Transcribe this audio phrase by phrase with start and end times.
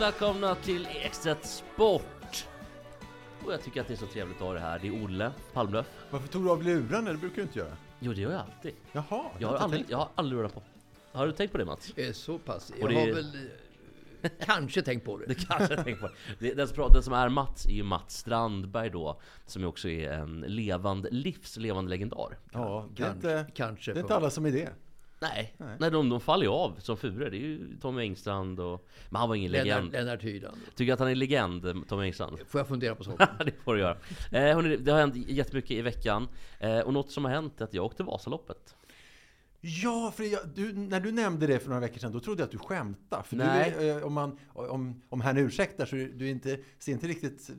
[0.00, 2.46] Hjärtligt välkomna till Ekstedt Sport!
[3.44, 4.78] Och jag tycker att det är så trevligt att ha det här.
[4.78, 5.86] Det är Olle Palmlöf.
[6.10, 7.12] Varför tog du av lurarna?
[7.12, 7.76] Det brukar du inte göra.
[8.00, 8.72] Jo, det gör jag alltid.
[8.92, 9.90] Jaha, Jag har aldrig, tänkt.
[9.90, 10.62] jag har aldrig rullat på.
[11.12, 11.90] Har du tänkt på det Mats?
[11.96, 12.70] Eh, Så pass.
[12.70, 13.48] Och Jag det- har väl
[14.22, 15.34] eh, kanske tänkt på Det det.
[15.34, 16.10] kanske jag tänker på.
[16.38, 19.68] Det, den, som, pratar- den som är Mats är ju Mats Strandberg då, som ju
[19.68, 22.38] också är en levande, livslevande legendar.
[22.52, 23.92] Ja, det är Kanske, inte, kanske.
[23.92, 24.68] det är inte alla som är det.
[25.20, 25.90] Nej, Nej.
[25.90, 27.30] de, de faller ju av som furor.
[27.30, 28.88] Det är ju Tommy Engstrand och...
[29.10, 29.92] Men han var ingen legend.
[29.92, 30.56] Lennart, Lennart Hyland.
[30.74, 32.38] Tycker att han är legend, Tommy Engstrand?
[32.48, 33.26] Får jag fundera på saken?
[33.44, 33.96] det får du göra.
[34.32, 36.28] Eh, hörni, det har hänt jättemycket i veckan.
[36.58, 38.74] Eh, och något som har hänt är att jag åkte Vasaloppet.
[39.60, 42.46] Ja, för jag, du, när du nämnde det för några veckor sedan, då trodde jag
[42.46, 43.22] att du skämtade.
[43.22, 43.74] För Nej.
[43.78, 47.50] Du, eh, om, man, om, om han ursäktar så är du inte, ser inte riktigt,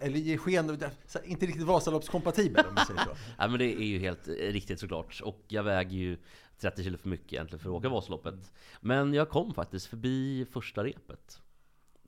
[0.00, 0.84] eller ger sken av,
[1.24, 3.10] inte riktigt Vasaloppskompatibel om man säger så.
[3.38, 5.20] Nej men det är ju helt eh, riktigt såklart.
[5.24, 6.18] Och jag väger ju
[6.62, 8.52] 30 kilo för mycket egentligen för att åka Vasaloppet.
[8.80, 11.40] Men jag kom faktiskt förbi första repet.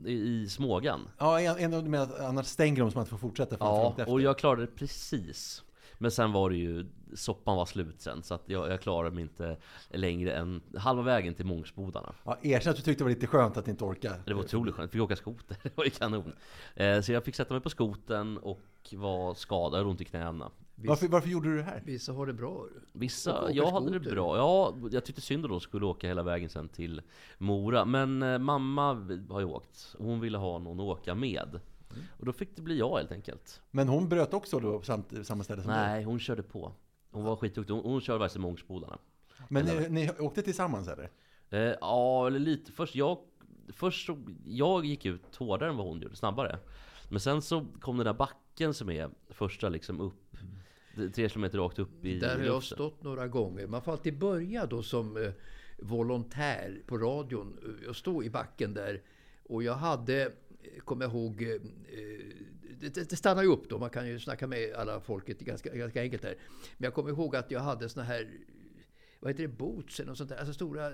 [0.06, 1.08] I, Smågan.
[1.18, 3.88] Ja, en av de med annars stänger de så man inte får fortsätta för Ja,
[3.90, 4.12] efter.
[4.12, 5.62] och jag klarade det precis.
[5.98, 8.22] Men sen var det ju, soppan var slut sen.
[8.22, 9.56] Så att jag, jag klarade mig inte
[9.90, 12.14] längre än halva vägen till Mångsbodarna.
[12.24, 14.14] Ja, erkänn att du tyckte det var lite skönt att inte orka.
[14.26, 14.92] Det var otroligt skönt.
[14.92, 15.56] Fick åka skoter.
[15.62, 16.32] Det var ju kanon.
[16.74, 18.60] Eh, så jag fick sätta mig på skoten och
[18.92, 19.80] var skadad.
[19.80, 20.50] Jag ont i knäna.
[20.76, 21.82] Varför, varför gjorde du det här?
[21.84, 22.66] Vissa har det bra.
[22.92, 24.36] Vissa, jag hade det bra.
[24.36, 27.02] Ja, jag tyckte synd att de skulle åka hela vägen sen till
[27.38, 27.84] Mora.
[27.84, 28.94] Men eh, mamma
[29.30, 29.94] har ju åkt.
[29.98, 31.60] Hon ville ha någon att åka med.
[32.18, 33.62] Och då fick det bli jag helt enkelt.
[33.70, 34.84] Men hon bröt också då på
[35.24, 35.76] samma ställe som du?
[35.76, 36.72] Nej, hon körde på.
[37.10, 37.74] Hon var skitduktig.
[37.74, 38.98] Hon, hon körde faktiskt i Mångsbodarna.
[39.48, 41.10] Men ni, ni åkte tillsammans eller?
[41.50, 42.72] Eh, ja, eller lite.
[42.72, 43.18] Först, jag,
[43.68, 46.58] först så, jag gick ut hårdare än vad hon gjorde, snabbare.
[47.08, 50.23] Men sen så kom den där backen som är första liksom upp.
[51.14, 53.66] Tre kilometer rakt upp i Där har jag stått några gånger.
[53.66, 55.30] Man får alltid börja då som eh,
[55.78, 59.02] volontär på radion eh, och stå i backen där.
[59.44, 61.60] Och jag hade, eh, kommer jag ihåg, eh, eh,
[62.80, 63.78] det, det, stannar ju upp då.
[63.78, 66.34] Man kan ju snacka med alla folket ganska, ganska enkelt där.
[66.76, 68.30] Men jag kommer ihåg att jag hade såna här
[69.24, 70.36] vad heter det, boots eller något sånt där.
[70.36, 70.86] Alltså stora...
[70.86, 70.92] eh,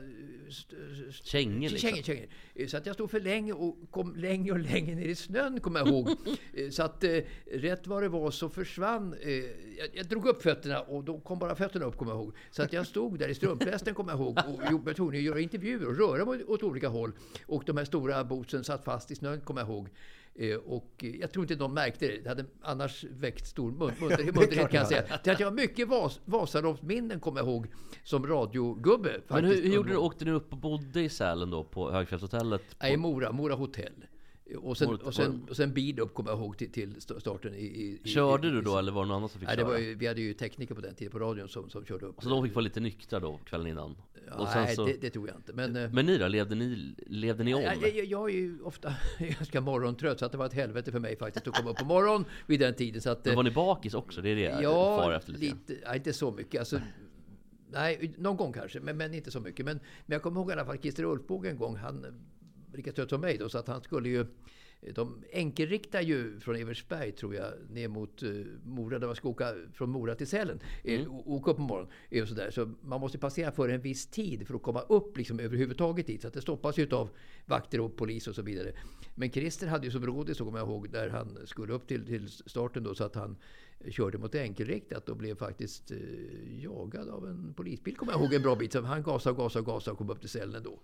[0.48, 0.76] st-
[1.08, 1.78] st- Kängor, liksom.
[1.90, 2.26] Kängor, kängor.
[2.54, 5.60] Eh, Så att jag stod för länge och kom längre och längre ner i snön,
[5.60, 6.08] kommer jag ihåg.
[6.54, 7.18] Eh, Så att eh,
[7.52, 9.14] rätt vad det var så försvann...
[9.22, 9.30] Eh,
[9.78, 12.32] jag, jag drog upp fötterna och då kom bara fötterna upp, kommer jag ihåg.
[12.50, 15.22] Så att jag stod där i strumplästen, kommer jag ihåg, och jo- var tvungen att
[15.22, 17.12] göra intervjuer och röra mig åt olika håll.
[17.46, 19.88] Och de här stora bootsen satt fast i snön, kommer jag ihåg.
[20.40, 22.18] Eh, Och jag tror inte någon märkte det.
[22.22, 25.04] Det hade annars väckt stor mun- munter- munterhet klart kan jag säga.
[25.24, 27.66] Det att jag har mycket Vas Vasaloppsminnen kommer jag ihåg
[28.04, 29.10] som radiogubbe.
[29.28, 29.96] Men faktiskt, hur, hur gjorde du?
[29.96, 32.62] Åkte ni upp och bodde i Sälen då på Högfjällshotellet?
[32.82, 33.92] Nej, i Mora, Mora hotell.
[34.56, 37.54] Och sen, och sen, och sen bil upp kommer jag ihåg till, till st- starten
[37.54, 37.98] i...
[38.04, 39.70] i Körde i, du då eller var det någon annan som fick Nej, det köra?
[39.70, 42.22] var ju, vi hade ju tekniker på den tiden på radion som, som körde upp.
[42.22, 43.96] Så de fick vara lite nyktra då kvällen innan?
[44.28, 44.86] Sen Nej, så...
[44.86, 45.52] det, det tror jag inte.
[45.52, 46.28] Men, eh, Men ni då?
[46.28, 47.62] Levde ni, levde ni om?
[47.62, 50.98] jag, jag, jag är ju ofta ganska morgontrött så att det var ett helvete för
[50.98, 53.00] mig faktiskt att komma upp på morgonen vid den tiden.
[53.00, 54.22] Så att, Men eh, var ni bakis också?
[54.22, 55.44] Det är det jag Ja, far efter lite.
[55.44, 56.58] lite, nej, inte så mycket.
[56.58, 56.80] Alltså,
[57.70, 59.66] nej, någon gång kanske, men, men inte så mycket.
[59.66, 59.76] Men,
[60.06, 61.76] men jag kommer ihåg i alla fall Christer Ulfbåge en gång.
[61.76, 62.10] Han eh,
[62.76, 64.26] lika trött som mig då, så att han skulle ju
[64.80, 68.98] de enkelriktar ju från Eversberg tror jag ner mot uh, Mora.
[68.98, 70.60] Där man ska åka från Mora till Sälen.
[70.84, 71.10] Mm.
[71.10, 71.92] åka upp på morgonen.
[72.10, 72.50] Eh, och så, där.
[72.50, 76.22] så man måste passera för en viss tid för att komma upp liksom, överhuvudtaget dit.
[76.22, 77.10] Så att det stoppas ju av
[77.46, 78.72] vakter och polis och så vidare.
[79.14, 82.06] Men Christer hade ju som råd, så kommer jag ihåg, där han skulle upp till,
[82.06, 83.36] till starten då, så att han
[83.88, 85.98] körde mot enkelriktat och blev faktiskt eh,
[86.62, 88.72] jagad av en polisbil, kommer jag ihåg en bra bit.
[88.72, 90.80] Så han gasade och gasade och gasade och kom upp till Sälen då.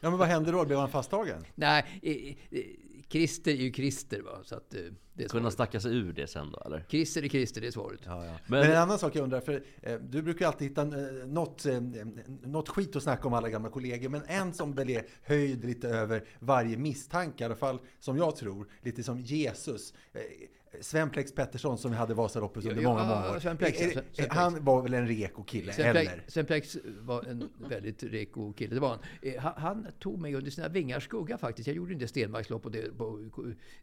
[0.00, 0.64] Ja, men vad hände då?
[0.64, 1.44] Blev han fasttagen?
[1.54, 2.64] Nej, eh, eh,
[3.08, 4.38] Christer är ju Christer va.
[4.44, 4.80] Så att, eh,
[5.16, 6.84] det är Kunna stacka sig ur det sen då eller?
[6.88, 8.00] Christer är Christer, det är svaret.
[8.04, 8.30] Ja, ja.
[8.46, 11.66] Men- Men, en annan sak jag undrar, för eh, du brukar alltid hitta eh, något,
[11.66, 11.80] eh,
[12.42, 15.88] något skit att snacka om alla gamla kollegor, men en som väl är höjd lite
[15.88, 19.94] över varje misstanke, i alla fall som jag tror, lite som Jesus.
[20.80, 23.38] Sven Plex Pettersson som vi hade i Vasaloppet under Ja, många, många år.
[23.38, 24.34] Sven Plex, ja, Är- är- Sven- Sven Plex.
[24.34, 26.04] han var väl en reko kille, Sven eller?
[26.04, 28.98] Plex, Sven Plex var en väldigt reko kille, det var han.
[29.22, 29.86] Eh, han.
[29.98, 31.66] Tog mig under sina vingars skugga faktiskt.
[31.66, 33.20] Jag gjorde inte stenmarkslopp och det, på,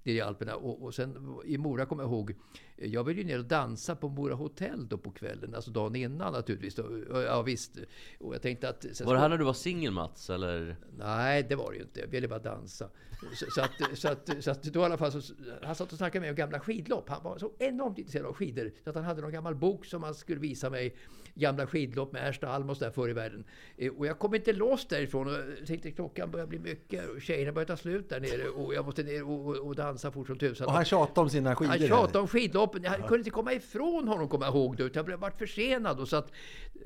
[0.04, 0.56] det i Alperna.
[0.56, 2.36] Och, och sen i Mora kommer jag ihåg,
[2.78, 5.96] eh, jag ville ju ner och dansa på Mora hotell då på kvällen, alltså dagen
[5.96, 6.76] innan naturligtvis.
[6.76, 7.04] Då.
[7.26, 7.78] Ja visst.
[8.20, 8.86] Och jag tänkte att...
[8.94, 10.76] sen Var det här när du var singel Mats eller?
[10.98, 12.00] Nej, det var det ju inte.
[12.00, 12.90] Jag ville bara dansa.
[13.36, 15.34] Så, så, att, så, att, så att då i alla fall så,
[15.64, 17.10] han satt och snackade med mig om gamla skidlopp.
[17.10, 18.72] Han var så enormt intresserad av skidor.
[18.84, 20.96] Så att han hade någon gammal bok som han skulle visa mig.
[21.34, 23.44] Gamla skidlopp med Ersta Almos där förr i världen.
[23.78, 25.28] Eh, Och jag kom inte loss därifrån.
[25.28, 27.10] Och tänkte klockan börjar bli mycket.
[27.10, 28.50] Och tjejerna börjar ta slut där nere.
[28.50, 30.68] Och jag måste ner och, och, och dansa fort som tusan.
[30.68, 31.70] Och han tjatade om sina skidor.
[31.72, 32.84] Han tjatade om skidloppen.
[32.84, 34.78] Jag kunde inte komma ifrån honom, kommer jag ihåg.
[34.78, 36.00] Då, utan jag blev varit försenad.
[36.00, 36.32] Och så att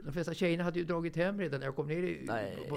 [0.05, 2.27] de flesta tjejerna hade ju dragit hem redan när jag kom ner i,
[2.69, 2.75] på,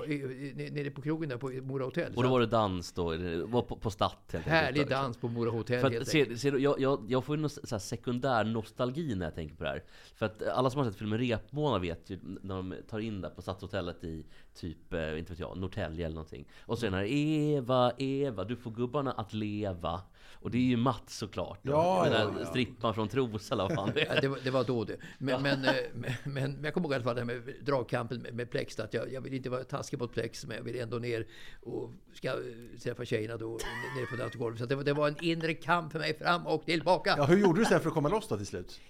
[0.75, 2.09] nere på krogen där på Mora hotell.
[2.09, 3.05] Och Så då var det dans då?
[3.47, 6.81] Var på, på Statt helt Härlig dans på Mora hotell För att, ser, du, jag,
[6.81, 9.85] jag, jag får ju någon så här sekundär nostalgi när jag tänker på det här.
[10.15, 13.31] För att alla som har sett filmen Repmånad vet ju när de tar in där
[13.31, 16.49] på Stadshotellet i typ, eh, inte vet jag, Norrtälje eller någonting.
[16.61, 20.03] Och så är det här Eva, Eva, du får gubbarna att leva.
[20.35, 21.59] Och det är ju Mats såklart.
[21.63, 21.73] då.
[21.73, 22.47] Ja, Den ja, där ja.
[22.47, 24.21] strippan från Trosa eller vad fan det Ja, är.
[24.21, 24.97] det, var, det var då det.
[25.19, 27.55] Men, men, eh, men, men, men jag kommer ihåg i alla fall det här med
[27.65, 28.79] dragkampen med, med Plex.
[28.81, 31.27] Att jag, jag vill inte vara taskig mot Plex, men jag vill ändå ner
[31.63, 32.35] och ska eh,
[32.83, 33.49] träffa tjejerna då
[33.97, 34.61] nere på dansgolvet.
[34.61, 37.15] Så det, var- det var en inre kamp för mig fram och tillbaka.
[37.17, 38.81] Ja, hur gjorde du sen för att komma loss då till slut?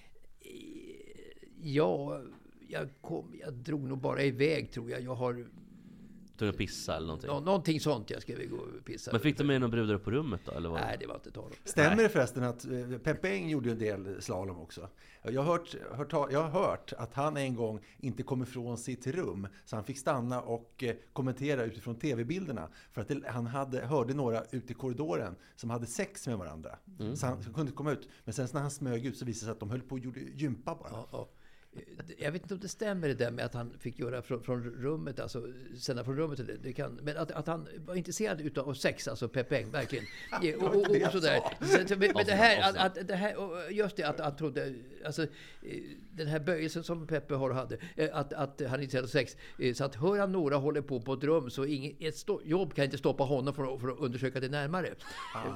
[1.62, 2.20] Ja,
[2.68, 5.00] jag, kom, jag drog nog bara iväg tror jag.
[5.02, 5.46] Jag har
[6.38, 7.30] Tog och pissa eller någonting.
[7.30, 9.12] nå, någonting sånt jag ska vi gå och pissa.
[9.12, 10.52] Men fick du med några brudar upp på rummet då?
[10.52, 10.80] Eller vad?
[10.80, 11.52] Nej, det var inte tal om.
[11.64, 14.88] Stämmer det förresten att eh, Peppe Eng gjorde en del slalom också?
[15.22, 15.74] Jag har, hört,
[16.12, 19.84] hört, jag har hört att han en gång inte kom ifrån sitt rum, så han
[19.84, 22.68] fick stanna och eh, kommentera utifrån tv-bilderna.
[22.92, 26.78] För att det, han hade, hörde några ute i korridoren som hade sex med varandra.
[27.14, 28.08] Så han kunde inte komma ut.
[28.24, 29.98] Men sen när han smög ut så visade det sig att de höll på och
[29.98, 30.88] gjorde gympa bara.
[30.92, 31.28] Ja, ja.
[32.18, 34.62] Jag vet inte om det stämmer det där med att han fick göra från, från
[34.64, 35.42] rummet, alltså
[35.80, 36.46] sända från rummet.
[36.46, 40.04] Det, det kan, men att, att han var intresserad utav sex, alltså Peppe Eng, verkligen.
[40.60, 41.40] Och, och, och, och sådär.
[41.60, 44.36] Så, så, men, men det här, att, att, det här, och just det att han
[44.36, 44.74] trodde,
[45.06, 45.28] alltså eh,
[46.12, 49.36] den här böjelsen som Peppe har hade, eh, att, att han är intresserad av sex.
[49.58, 52.74] eh, Så att hör han några håller på på ett rum så ingen, ett jobb
[52.74, 54.94] kan inte stoppa honom från, att- från att undersöka det närmare.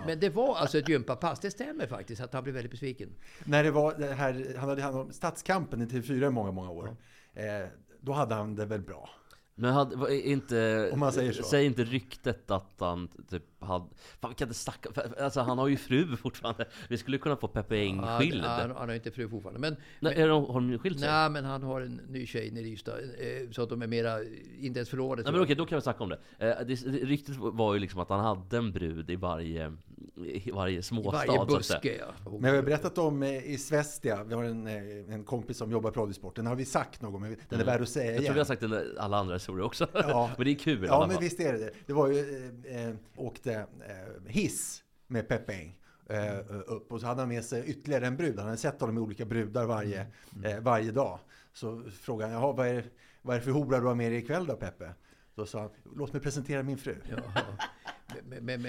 [0.06, 3.08] Men det var alltså ett gympapass, det stämmer faktiskt, att han blev väldigt besviken.
[3.44, 6.70] När det var det här, han hade hand om Stadskampen i TV4 i många, många
[6.70, 6.96] år.
[7.34, 7.68] Eh,
[8.00, 9.10] då hade han det väl bra.
[9.54, 11.42] Men hade, inte, Om man säger så.
[11.42, 13.84] Säg inte ryktet att han typ hade...
[14.20, 14.88] Fan vi kan inte snacka...
[15.20, 16.64] Alltså han har ju fru fortfarande.
[16.88, 18.44] Vi skulle kunna få Peppe Eng Han, skild.
[18.44, 19.60] han, han har inte fru fortfarande.
[19.60, 21.08] Men, Nej, är de, har de skilt sig?
[21.08, 22.92] Nej, men han har en ny tjej nere i Ystad.
[22.98, 24.18] eh, Så att de är mera,
[24.60, 25.22] inte ens förlovade.
[25.22, 26.18] Nej men okej, då kan vi snacka om det.
[26.38, 26.74] Eh, det.
[26.86, 29.72] Ryktet var ju liksom att han hade en brud i varje,
[30.16, 31.10] i varje I småstad.
[31.12, 31.78] varje så att säga.
[31.80, 32.30] buske, ja.
[32.40, 34.66] Men jag har berättat om eh, i Svestia, vi har en,
[35.12, 36.44] en kompis som jobbar på Radiosporten.
[36.44, 38.14] Den har vi sagt någon gång, men den är värd att säga Mm.
[38.14, 38.34] Jag tror igen.
[38.34, 39.86] vi har sagt den i alla andra historier också.
[39.94, 40.30] Ja.
[40.36, 41.70] men det är kul i Ja, men visst är det det.
[41.86, 42.18] Det var ju,
[42.64, 43.51] eh, åkte
[44.26, 45.78] hiss med Peppe Eng.
[46.08, 48.36] Eh, upp och så hade han med sig ytterligare en brud.
[48.38, 50.06] Han hade sett honom med olika brudar varje,
[50.36, 50.44] Mm.
[50.52, 51.18] eh, varje dag.
[51.52, 52.84] Så frågade han, vad är,
[53.22, 54.94] vad är det för hora du har med dig ikväll då Peppe?
[55.34, 56.96] Då sa han, låt mig presentera min fru.
[57.10, 57.16] Ja.
[58.40, 58.62] Men,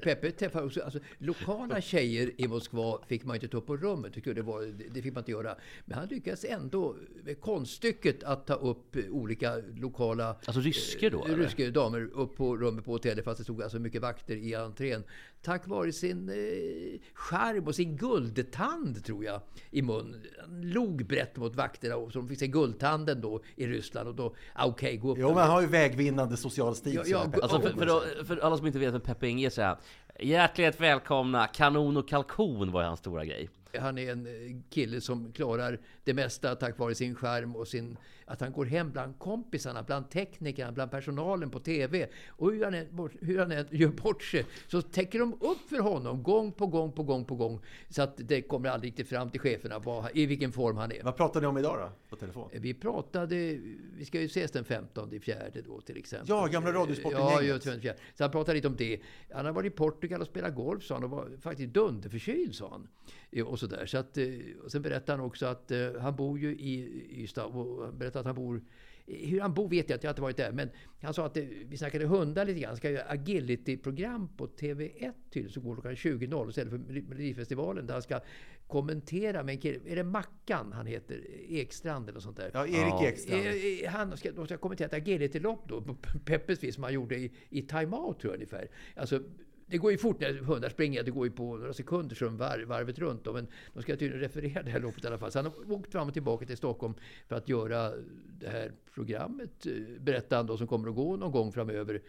[0.00, 4.12] Peppe, träffade också, alltså, lokala tjejer i Moskva fick man inte ta upp på rummet.
[4.24, 4.62] Det, var,
[4.94, 5.56] det fick man inte göra.
[5.84, 11.26] Men han lyckades ändå med konststycket att ta upp olika lokala Alltså rysker då?
[11.26, 14.54] eh, ryska damer upp på rummet på hotellet fast det stod alltså mycket vakter i
[14.54, 15.04] entrén.
[15.42, 20.16] Tack vare sin eh, charm och sin guldtand tror jag i mun.
[20.40, 24.14] Han log brett mot vakterna och så de fick se guldtanden då i Ryssland och
[24.14, 25.18] då, ah, okej, gå upp.
[25.20, 26.94] Jo, men han har ju vägvinnande social stil.
[26.94, 27.40] Ja, ja.
[27.42, 29.76] Alltså för, för, för alla som inte vet vem Peppe Eng är så här.
[30.18, 33.48] Hjärtligt välkomna, kanon och kalkon var hans stora grej.
[33.78, 34.32] Han är en eh,
[34.70, 35.80] kille som klarar
[36.10, 40.10] det mesta tack vare sin skärm och sin, att han går hem bland kompisarna, bland
[40.10, 42.06] teknikerna, bland personalen på TV.
[42.28, 45.78] Och hur han, bort- hur han än gör bort sig så täcker de upp för
[45.78, 47.60] honom gång på gång på gång på gång.
[47.88, 51.02] Så att det kommer aldrig riktigt fram till cheferna vad, i vilken form han är.
[51.02, 52.48] Vad pratar ni om idag då, på telefon?
[52.52, 53.58] Vi pratade,
[53.96, 56.28] vi ska ju ses den 15 i fjärde då till exempel.
[56.28, 57.34] Ja, gamla Radiosporten-gänget.
[57.34, 57.98] Ja, just det, fjärde.
[58.14, 59.00] Så han pratade lite om det.
[59.34, 62.68] Han har varit i Portugal och spelat golf sa han och var faktiskt dunderförkyld sa
[62.70, 62.88] han.
[63.32, 63.86] Eh, Och sådär.
[63.86, 64.24] Så att, eh,
[64.64, 68.20] och sen berättade han också att eh, han bor ju i Ystad och han berättade
[68.20, 68.62] att han bor
[69.06, 70.52] Hur han bor vet jag inte, jag har inte varit där.
[70.52, 70.70] Men
[71.02, 72.76] han sa att det, vi snackade hundar lite grann.
[72.76, 77.86] Ska göra agility-program på TV1 till så går klockan 20.00 istället för Melodifestivalen.
[77.86, 78.20] Där han ska
[78.66, 79.78] kommentera med en kille.
[79.86, 81.20] Är det Mackan han heter?
[81.48, 82.50] Ekstrand eller sånt där.
[82.54, 83.08] Ja, Erik Ja.
[83.08, 83.46] Ekstrand.
[83.46, 86.92] Eh, eh, Han ska, de ska kommentera ett agilitylopp då, på Peppes vis, som han
[86.92, 88.68] gjorde i, i time-out tror jag ungefär.
[88.94, 89.22] Alltså,
[89.70, 92.68] det går ju fort när hundar springer, det går ju på några sekunder som varv,
[92.68, 93.24] varvet runt.
[93.24, 95.32] Då, men de ska tydligen referera det här loppet i alla fall.
[95.32, 96.94] Så han har åkt fram och tillbaka till Stockholm
[97.28, 97.92] för att göra
[98.40, 102.02] det här programmet, eh, berättande berättar han då, som kommer att gå någon gång framöver.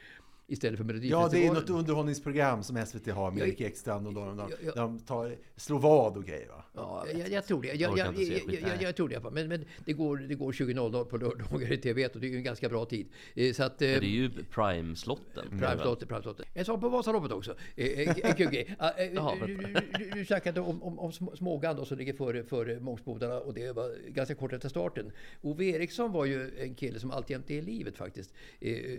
[0.52, 1.32] Istället för Ja, Melodifestivalen.
[1.32, 4.58] det är något underhållningsprogram som SVT har med Ja, Erik Ekstrand och de, de, ja,
[4.66, 4.72] ja.
[4.76, 6.64] de tar slår vad och grejer va?
[6.74, 7.68] Ja, jag, jag tror det.
[7.68, 9.34] Jag, jag, jag, jag, jag, jag tror det i alla fall.
[9.34, 12.38] Men, men det går, det går 20.00 på lördagar i TV1 och det är ju
[12.38, 13.08] en ganska bra tid.
[13.36, 15.46] Eh, Så att, eh, Det är ju prime-slotten.
[15.60, 16.46] Prime-slotten, Prime-slotten.
[16.54, 17.56] En sak på Vasaloppet också.
[17.76, 18.76] Eh, eh, En kul grej.
[18.80, 18.92] Ah,
[19.46, 19.76] du-
[20.14, 23.72] du- snackade om, om, om Sm- Smågan då, som ligger före, före Mångsbodarna och det
[23.72, 25.12] var ganska kort efter starten.
[25.42, 28.34] Ove Eriksson var ju en kille som alltjämt är i livet faktiskt.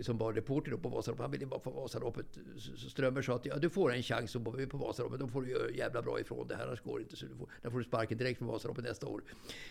[0.02, 1.41] Som var reporter då på Vasaloppet.
[1.42, 2.26] Ville bara få Vasaloppet.
[2.56, 5.20] Så Strömmer sa att ja, du får en chans att vara på Vasaloppet.
[5.20, 6.66] Då får du göra jävla bra ifrån det här.
[6.66, 7.16] Annars går det inte.
[7.16, 9.22] Så du får, där får du sparken direkt från Vasaloppet nästa år.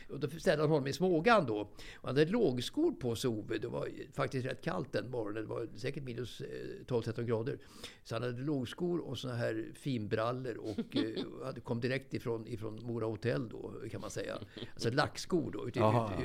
[0.09, 1.59] Och då ställde han honom i Smågan då.
[1.59, 1.69] Och
[2.01, 3.57] han hade lågskor på sig Ove.
[3.57, 5.43] Det var faktiskt rätt kallt den morgonen.
[5.43, 6.47] Det var säkert minus eh,
[6.87, 7.57] 12-13 grader.
[8.03, 12.79] Så han hade lågskor och såna här finbrallor och eh, hade kom direkt ifrån, ifrån
[12.83, 14.39] Mora hotell då kan man säga.
[14.73, 15.67] Alltså lackskor då.
[15.67, 15.81] Ute,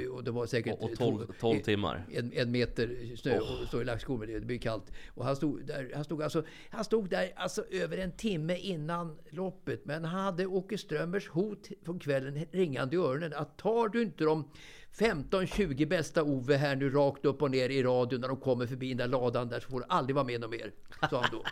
[0.09, 2.07] och det var säkert Och, och 12, 12 timmar.
[2.13, 4.41] en, en meter snö och stå i lackskor det.
[4.41, 4.93] Det blir kallt.
[5.09, 9.19] Och han stod där, han stod alltså, han stod där alltså över en timme innan
[9.31, 9.85] loppet.
[9.85, 13.33] Men han hade Åke Strömmers hot från kvällen ringande i öronen.
[13.35, 14.51] Att tar du inte de
[14.99, 18.89] 15-20 bästa Ove här nu rakt upp och ner i radion när de kommer förbi
[18.89, 20.73] den där ladan där så får du aldrig vara med om mer.
[21.11, 21.43] Sa han då.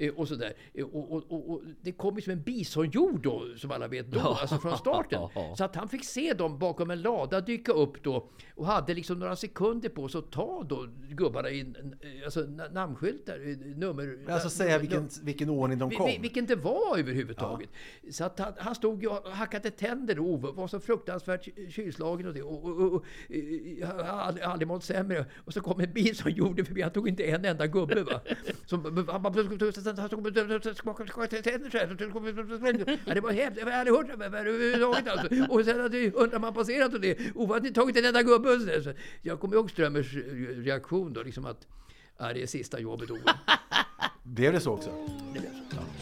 [0.00, 0.52] Eh, Och sådär.
[0.74, 4.06] Eh, Och, och, och, och det kom ju som en bisonjord då, som alla vet,
[4.10, 5.20] då, alltså från starten.
[5.34, 5.54] Ja.
[5.58, 9.18] Så att han fick se dem bakom en lada dyka upp då och hade liksom
[9.18, 14.18] några sekunder på sig att ta då gubbarna i en- alltså, na- namnskyltar, eh, nummer...
[14.28, 16.06] Alltså säga vilken, vilken ordning de kom.
[16.06, 17.68] vi- Vilken det var överhuvudtaget.
[18.10, 22.26] Så att han, han stod ju och hackade tänder och var så fruktansvärt ky- kylslagen
[22.26, 22.42] och det.
[22.42, 25.26] Och, och, och, eh, aldrig, aldrig mått sämre.
[25.44, 26.82] Och så kom en bil som gjorde förbi.
[26.82, 28.02] Han tog inte en enda gubbe.
[28.02, 28.20] Va?
[28.66, 29.32] Som, han bara
[29.96, 30.02] så
[33.14, 33.58] Det var hemskt.
[33.58, 35.08] Jag hade aldrig hört det överhuvudtaget.
[35.08, 35.52] Alltså.
[35.54, 37.18] Och sen hade undrar man passerat och det.
[37.20, 38.58] Inte tagit en enda gubbe.
[38.58, 38.82] Så.
[38.82, 38.92] Så
[39.22, 40.14] jag kommer ihåg Strömmers
[40.64, 41.22] reaktion då.
[41.22, 41.66] Liksom att
[42.20, 43.22] Ja, det är sista jobbet Ove.
[44.22, 44.90] Blev det så också?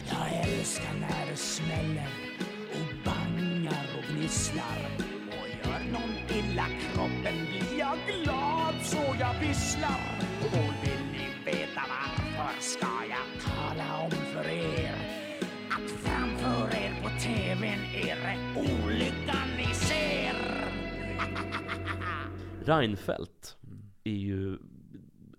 [0.09, 2.09] Jag älskar när det smäller
[2.71, 4.91] och bangar och gnisslar
[5.27, 10.21] och gör någon illa kroppen blir jag glad så jag visslar.
[10.41, 11.81] Och vill ni veta
[12.39, 14.95] varför ska jag tala om för er
[15.69, 20.35] att framför er på TVn är det olyckan ni ser.
[22.65, 23.57] Reinfeldt
[24.03, 24.57] är ju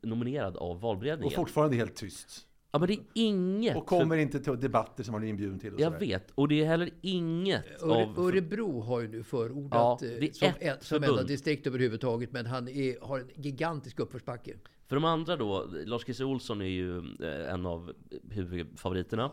[0.02, 1.36] nominerad av Och valberedningen.
[1.36, 2.46] fortfarande helt tyst.
[2.72, 3.76] Ja men det är inget...
[3.76, 5.74] Och kommer inte till debatter som han är inbjuden till.
[5.74, 6.06] Och Jag sådär.
[6.06, 8.18] vet, och det är heller inget Öre, av...
[8.18, 12.32] Örebro har ju nu förordat Ja, eh, det är som, ett som enda distrikt överhuvudtaget.
[12.32, 14.54] Men han är, har en gigantisk uppförsbacke.
[14.90, 17.92] För de andra då, Lars-Christer Olsson är ju eh, en av
[18.30, 19.30] huvudfavoriterna.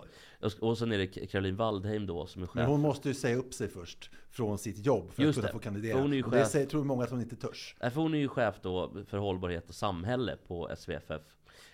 [0.60, 2.56] Och sen är det Caroline Waldheim då som är chef.
[2.56, 5.48] Men hon måste ju säga upp sig först från sitt jobb för Just att kunna
[5.48, 5.54] det.
[5.54, 6.02] få kandidera.
[6.02, 6.48] Hon är ju och det chef.
[6.48, 7.76] säger, tror många att hon inte törs.
[7.82, 11.22] Nej, för hon är ju chef då för hållbarhet och samhälle på SVFF.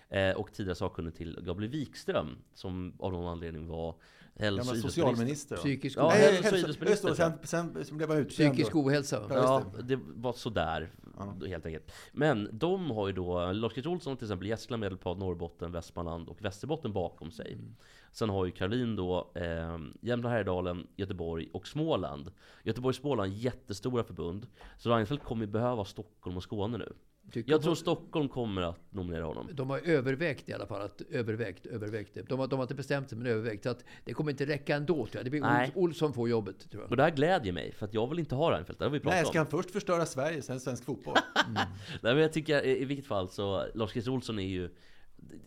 [0.08, 3.94] Eh, och tidigare sakkunnig till Gabriel Wikström, som av någon anledning var
[4.38, 5.56] Gammal socialminister.
[5.56, 6.08] Psykisk, Ja.
[6.08, 8.52] Nej, hälso- och idrottsminister, det, sen, sen så blev han utbränd.
[8.52, 9.22] psykisk ohälsa.
[9.28, 10.90] Ja, Ja, just det var sådär.
[11.48, 11.92] Helt enkelt.
[12.12, 16.92] Men de har ju då, Lars-Christer Olsson till exempel, Gästrikland, Medelpad, Norrbotten, Västmanland och Västerbotten
[16.92, 17.52] bakom sig.
[17.52, 17.76] Mm.
[18.12, 22.30] Sen har ju Caroline då eh, Jämtland, Härjedalen, Göteborg och Småland.
[22.62, 24.46] Göteborg och Småland, jättestora förbund.
[24.78, 26.92] Så Reinfeldt kommer ju behöva Stockholm och Skåne nu.
[27.32, 29.48] Tycker Jag tror Stockholm kommer att nominera honom.
[29.52, 30.82] De har övervägt i alla fall.
[30.82, 32.18] Att övervägt, övervägt.
[32.28, 33.62] De har, de har inte bestämt sig men övervägt.
[33.62, 35.24] Så att det kommer inte räcka ändå tror jag.
[35.24, 35.72] Det blir Nej.
[35.74, 36.90] Olsson får jobbet tror jag.
[36.90, 38.78] Och det här glädjer mig, för att jag vill inte ha Reinfeldt.
[38.78, 39.28] Det har vi pratat Nej, om.
[39.28, 41.14] ska han först förstöra Sverige, sen svensk fotboll?
[41.54, 41.66] Nej,
[42.02, 44.70] men jag tycker i, i vilket fall så, Lars-Christer Olsson är ju,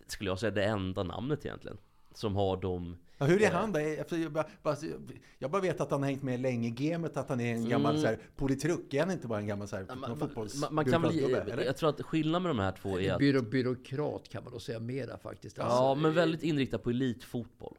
[0.08, 1.78] skulle jag säga, det enda namnet egentligen.
[2.14, 2.98] Som har de...
[3.18, 3.80] Ja, hur är han då?
[3.80, 4.48] Efter- Jag bara,
[5.40, 7.70] jag bara vet att han har hängt med länge i gamet, att han är en
[7.70, 8.94] gammal så här, politruck.
[8.94, 10.00] Är han inte bara en gammal så här, Mm.
[10.00, 11.66] Man, fotbolls man, man kan väl, byråkratgubbe, eller?
[11.66, 14.60] jag tror att skillnaden med de här två är att, Byrå, byråkrat kan man då
[14.60, 15.60] säga mera faktiskt.
[15.60, 17.78] Alltså, ja, men väldigt inriktad på elitfotboll.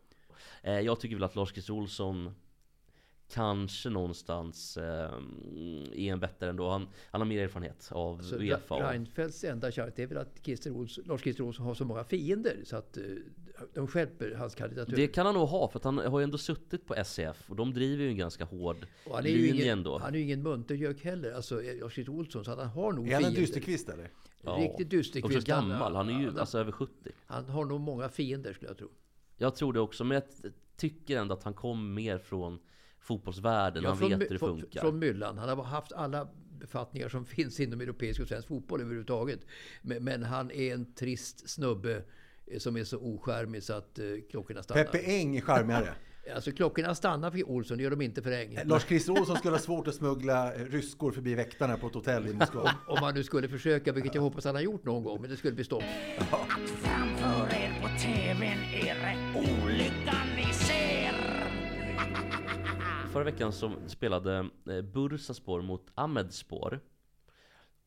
[0.62, 2.34] Eh, jag tycker väl att Lars-Christer Olsson
[3.32, 5.12] kanske någonstans eh,
[5.92, 6.68] är en bättre ändå.
[6.70, 8.74] Han, han har mer erfarenhet av Så Uefa.
[8.92, 10.70] Reinfeldts enda det är väl att Christer
[11.42, 13.02] Olsson, har så många fiender så att eh,
[13.74, 14.96] De skärper hans kandidatur.
[14.96, 17.56] Det kan han nog ha, för att han har ju ändå suttit på SCF och
[17.56, 19.98] de driver ju en ganska hård Och han är ju linje ingen, ändå.
[19.98, 23.14] han är ju ingen muntergök heller, alltså Lars-Christer Olsson, så att han har nog Är
[23.14, 24.10] han en dysterkvist eller?
[24.58, 25.36] Riktigt dysterkvist.
[25.36, 26.92] Också gammal, han är ju han, alltså över 70.
[27.26, 28.88] han har nog många fiender skulle jag tro.
[29.36, 32.58] Jag tror det också, men jag tycker ändå att han kom mer från
[32.98, 33.84] fotbollsvärlden.
[33.84, 34.80] han från, vet hur det funkar.
[34.80, 35.38] från myllan.
[35.38, 39.40] Han har haft alla befattningar som finns inom europeisk och svensk fotboll överhuvudtaget.
[39.82, 42.04] Men, men han är en trist snubbe
[42.58, 44.84] som är så oskärmig så att eh, klockorna stannar.
[44.84, 45.94] Peppe Eng är charmigare.
[46.34, 48.58] Alltså klockorna stannar för Olsson, det gör de inte för Eng.
[48.64, 52.34] Lars-Christer Olsson skulle ha svårt att smuggla eh, ryskor förbi väktarna på ett hotell i
[52.34, 52.74] Moskva.
[52.86, 55.36] Om han nu skulle försöka, vilket jag hoppas han har gjort någon gång, men det
[55.36, 55.82] skulle bli stopp.
[56.18, 61.12] Framför er på TVn är det olyckan ni ser.
[63.12, 66.80] Förra veckan så spelade eh, Bursaspor mot Ahmedspor.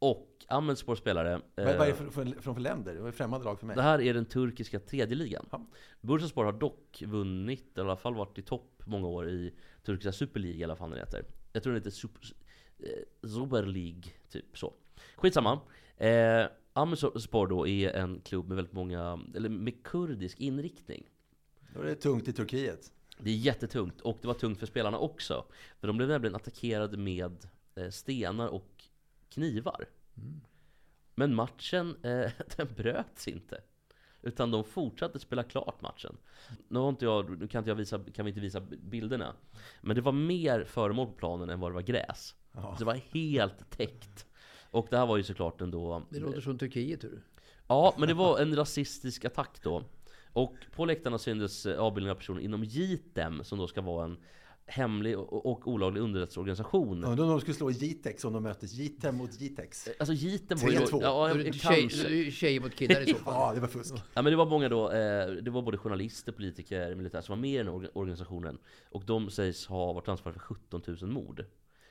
[0.01, 1.34] Och Ahmedspor spelare...
[1.34, 2.93] eh, Vad vad är det för, för, för, för länder?
[2.93, 3.75] Det var främmande lag för mig.
[3.75, 5.46] Det här är den turkiska tredje ligan.
[5.51, 5.65] Ja.
[6.01, 9.53] Bursaspor har dock vunnit, eller i alla fall varit i topp många år i
[9.84, 11.25] turkiska Super i alla fall den heter.
[11.53, 12.27] Jag tror den heter Super,
[12.79, 14.74] eh, Super League, typ så.
[15.15, 15.60] Skitsamma.
[15.98, 21.03] Eh, Ahmedspor då är en klubb med väldigt många, eller med kurdisk inriktning.
[21.74, 22.91] Då är det tungt i Turkiet.
[23.17, 25.46] Det är jättetungt och det var tungt för spelarna också.
[25.79, 28.70] För de blev nämligen attackerade med eh, stenar och
[29.31, 29.85] knivar.
[31.15, 33.61] Men matchen, eh, den bröts inte.
[34.21, 36.17] Utan de fortsatte spela klart matchen.
[36.67, 39.35] Nu, har inte jag, nu kan, inte jag visa, kan vi inte visa bilderna.
[39.81, 42.35] Men det var mer föremål på planen än vad det var gräs.
[42.53, 44.27] Så det var helt täckt.
[44.71, 46.03] Och det här var ju såklart ändå...
[46.09, 47.23] Det låter som Turkiet, hur?
[47.67, 49.83] Ja, men det var en rasistisk attack då.
[50.33, 54.17] Och på läktarna syntes eh, avbildningar av personer inom JITEM, som då ska vara en
[54.71, 57.03] hemlig och, och olaglig underrättelseorganisation.
[57.03, 58.73] Undrar om de skulle slå Jitex om de möttes.
[58.73, 59.89] Jitem mot Jitex.
[59.99, 60.85] Alltså JITEM var ju då...
[60.85, 60.99] 3-2.
[61.01, 61.29] Ja,
[61.61, 61.89] kanske.
[61.89, 63.33] tjej, tjejer mot killar i så fall.
[63.37, 63.93] Ja, det var fusk.
[64.13, 67.41] Ja men det var många då, eh, det var både journalister, politiker, militärer som var
[67.41, 68.57] med i den här orga- organisationen.
[68.89, 71.45] Och de sägs ha varit ansvariga för 17 000 mord.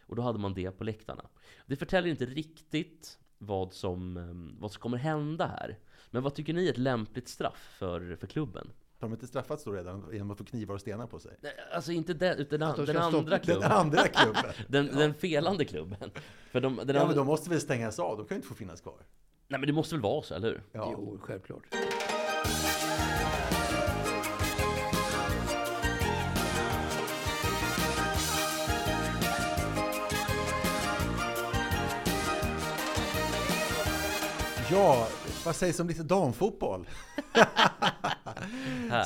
[0.06, 1.24] Och då hade man det på läktarna.
[1.66, 5.78] Det förtäljer inte riktigt vad som, eh, vad som kommer hända här.
[6.10, 8.70] Men vad tycker ni är ett lämpligt straff för, för klubben?
[9.00, 11.36] Har de inte straffats då redan genom att få knivar och stenar på sig?
[11.40, 13.72] Nej, Alltså inte den, utan de den, den andra Den klubben.
[13.72, 14.44] andra klubben.
[14.68, 16.10] Den, den felande klubben.
[16.52, 18.16] För de, den Ja, men de måste väl stängas av?
[18.16, 18.94] De kan ju inte få finnas kvar.
[19.48, 20.62] Nej men det måste väl vara så, eller hur?
[20.72, 20.88] Ja.
[20.92, 21.62] Jo, självklart.
[34.70, 35.08] Ja,
[35.44, 36.88] vad sägs om lite damfotboll?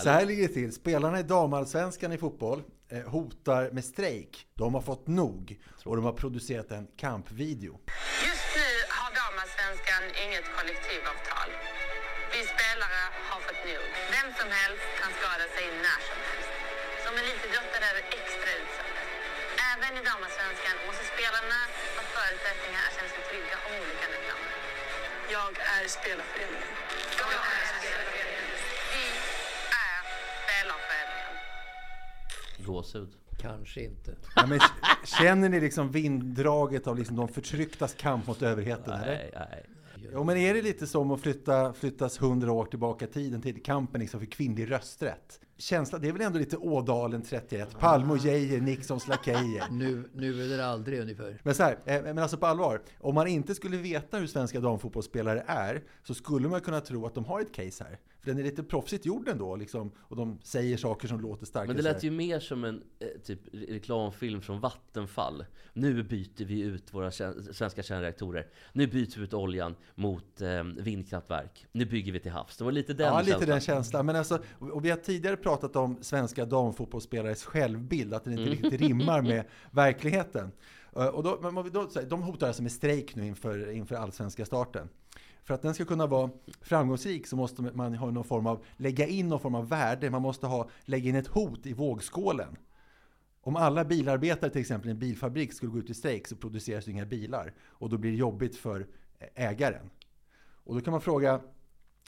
[0.03, 0.73] Så här ligger det till.
[0.73, 4.47] Spelarna i damallsvenskan i fotboll eh, hotar med strejk.
[4.55, 7.75] De har fått nog och de har producerat en kampvideo.
[8.29, 11.51] Just nu har damallsvenskan inget kollektivavtal.
[12.35, 13.87] Vi spelare har fått nog.
[14.17, 16.53] Vem som helst kan skada sig när som helst.
[17.05, 19.01] Som elitidrottare är vi extra utsatta.
[19.71, 21.61] Även i damallsvenskan måste spelarna
[21.97, 24.51] ha förutsättningar att känna sig trygga om olyckan är framme.
[25.37, 26.74] Jag är spelarföreningen.
[32.65, 33.09] Gåshud.
[33.39, 34.17] Kanske inte.
[34.37, 34.61] Ja, men
[35.05, 38.93] känner ni liksom vinddraget av liksom de förtrycktas kamp mot överheten?
[38.93, 39.07] Eller?
[39.07, 39.67] Nej, nej.
[40.13, 43.63] Jo, men är det lite som att flytta, flyttas hundra år tillbaka i tiden till
[43.63, 45.41] kampen liksom för kvinnlig rösträtt?
[45.59, 49.65] Känsla, det är väl ändå lite Ådalen 31, Palme och Geijer, Nixons lakejer.
[49.71, 51.41] Nu, nu eller aldrig ungefär.
[51.43, 52.83] Men så här, eh, men alltså på allvar.
[53.01, 57.15] Om man inte skulle veta hur svenska damfotbollsspelare är så skulle man kunna tro att
[57.15, 57.99] de har ett case här.
[58.25, 61.67] Den är lite proffsigt gjord ändå liksom, och de säger saker som låter starka.
[61.67, 65.45] Men det lät ju mer som en eh, typ reklamfilm från Vattenfall.
[65.73, 68.47] Nu byter vi ut våra svenska kärnreaktorer.
[68.73, 71.67] Nu byter vi ut oljan mot eh, vindkraftverk.
[71.73, 72.57] Nu bygger vi till havs.
[72.57, 73.49] Det var lite den Ja, lite känslan.
[73.49, 74.07] den känslan.
[74.07, 78.81] Men alltså, och vi har tidigare pratat om svenska damfotbollsspelares självbild, att den inte riktigt
[78.81, 80.53] rimmar med verkligheten.
[80.97, 84.89] Eh, Och då, då, de hotar alltså med strejk nu inför, inför allsvenska starten.
[85.45, 86.31] För att den ska kunna vara
[86.61, 90.11] framgångsrik så måste man ha någon form av, lägga in någon form av värde.
[90.11, 92.57] Man måste ha, lägga in ett hot i vågskålen.
[93.41, 96.85] Om alla bilarbetare till exempel i en bilfabrik skulle gå ut i strejk så produceras
[96.85, 97.55] det inga bilar.
[97.61, 98.87] Och då blir det jobbigt för
[99.35, 99.91] ägaren.
[100.65, 101.41] Och då kan man fråga,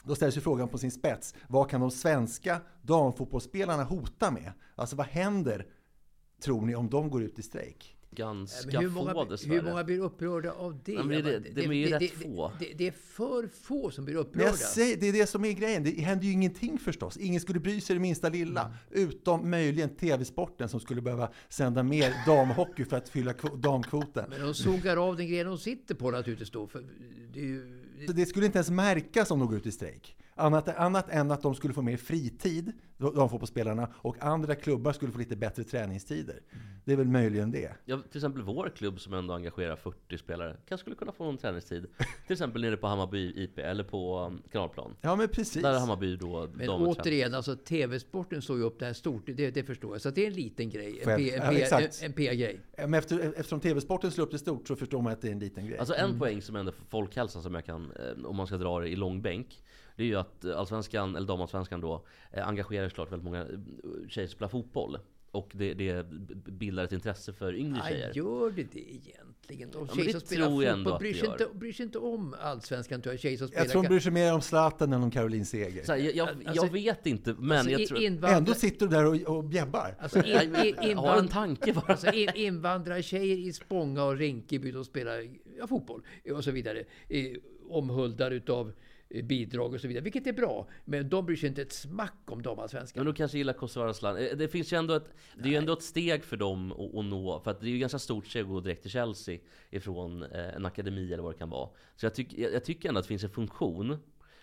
[0.03, 1.35] då ställs ju frågan på sin spets.
[1.47, 4.51] Vad kan de svenska damfotbollsspelarna hota med?
[4.75, 5.67] Alltså vad händer,
[6.41, 7.96] tror ni, om de går ut i strejk?
[8.17, 9.55] Ganska hur, få många, dessvärre.
[9.55, 10.93] hur många blir upprörda av det?
[10.95, 11.39] Men det är det.
[11.39, 12.51] De är ju rätt få.
[12.59, 14.47] Det, det är för få som blir upprörda.
[14.49, 15.83] jag säger, det är det som är grejen.
[15.83, 17.17] Det händer ju ingenting förstås.
[17.17, 18.73] Ingen skulle bry sig det minsta lilla.
[18.91, 24.25] Utom möjligen TV-sporten som skulle behöva sända mer damhockey för att fylla kvo- damkvoten.
[24.29, 26.67] Men de sågar av den gren de sitter på naturligtvis då.
[26.67, 26.83] För
[27.33, 30.17] det är ju, Så det skulle inte ens märkas om de går ut i strejk.
[30.37, 35.11] Annat, annat än att de skulle få mer fritid, de fotbollsspelarna, och andra klubbar skulle
[35.11, 36.39] få lite bättre träningstider.
[36.85, 37.71] Det är väl möjligen det.
[37.85, 41.37] Ja, till exempel vår klubb som ändå engagerar 40 spelare kanske skulle kunna få någon
[41.37, 41.87] träningstid.
[42.27, 44.95] till exempel nere på Hammarby IP eller på um, Kanalplan.
[45.01, 45.61] Ja, men precis.
[45.61, 49.23] Där är Hammarby då Men återigen, alltså TV-sporten slår ju upp det här stort.
[49.25, 50.01] Det, det förstår jag.
[50.01, 50.99] Så det är en liten grej.
[50.99, 52.01] En, P- en, ja, P- exakt.
[52.01, 52.59] en, en PR-grej.
[52.77, 55.39] Men efter, eftersom TV-sporten slår upp det stort så förstår man att det är en
[55.39, 55.77] liten grej.
[55.77, 58.79] Alltså en poäng som ändå för folkhälsan som jag kan, eh, om man ska dra
[58.79, 59.63] det i långbänk
[59.97, 63.47] Det är ju att eh, allsvenskan, eller damallsvenskan då, eh, engagerar såklart väldigt många eh,
[64.09, 64.99] tjejer som spelar fotboll
[65.31, 66.05] Och det, det
[66.51, 69.71] bildar ett intresse för yngre Ja, tjejer gör det det egentligen?
[69.71, 73.01] De tjejer det som spelar fotboll bryr det sig, inte, bryr sig inte om allsvenskan,
[73.01, 73.19] tror jag.
[73.19, 73.63] Tjejer som spelar...
[73.65, 75.83] jag tror de bryr sig mer om Zlatan än om Caroline Seger.
[75.83, 77.99] så här, jag, jag, Alltså- jag vet inte, men Alltså, jag tror...
[77.99, 79.95] invandra- Ändå sitter du där och, och bjäbbar.
[79.99, 81.85] Alltså, in, in, jag har en tanke bara.
[81.87, 85.27] alltså in, invandrartjejer i Spånga och Rinkeby som spelar
[85.59, 86.01] ja, fotboll
[86.33, 86.83] och så vidare.
[87.09, 87.25] Eh,
[87.69, 88.73] omhuldar utav eh,
[89.23, 90.67] bidrag och så vidare, vilket är bra.
[90.85, 92.99] Men de bryr sig inte ett smack om damallsvenskan.
[92.99, 94.19] Men de kanske gillar Kosovare.
[94.27, 96.95] Eh, Det finns ju ändå ett, det är ju ändå ett steg för dem att,
[96.95, 99.39] att nå, för att det är ju ganska stort steg att gå direkt till Chelsea
[99.69, 101.69] ifrån eh, en akademi eller vad det kan vara.
[101.95, 103.97] Så jag, tyck, jag, jag tycker ändå att det finns en funktion.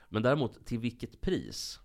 [0.09, 1.81] Men däremot, till vilket pris?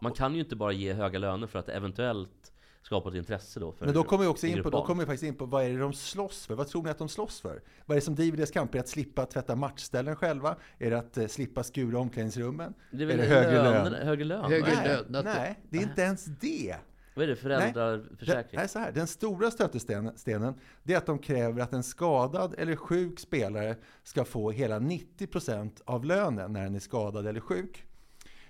[0.00, 2.52] Man kan ju inte bara ge höga löner för att eventuellt
[2.88, 5.06] skapar ett intresse då för Men då kommer vi också in på, då kommer vi
[5.06, 6.54] faktiskt in på vad är det de slåss för?
[6.54, 7.62] Vad tror ni att de slåss för?
[7.86, 8.70] Vad är det som driver deras kamp?
[8.70, 10.56] Är det att slippa tvätta matchställen själva?
[10.78, 12.74] Är det att eh, slippa skura omklädningsrummen?
[12.90, 14.06] Det är väl det högre löner- lön?
[14.06, 14.44] Högre lön?
[14.44, 14.88] Högre nej.
[14.88, 15.04] lön.
[15.08, 16.76] Natur- Nej, det är inte ens det.
[17.14, 17.34] Vad är det?
[17.34, 18.58] Den, Föräldraförsäkring?
[18.58, 18.92] nej, så här.
[18.92, 24.24] Den stora stötestenen det är att de kräver att en skadad eller sjuk spelare ska
[24.24, 27.84] få hela 90% av lönen när den är skadad eller sjuk.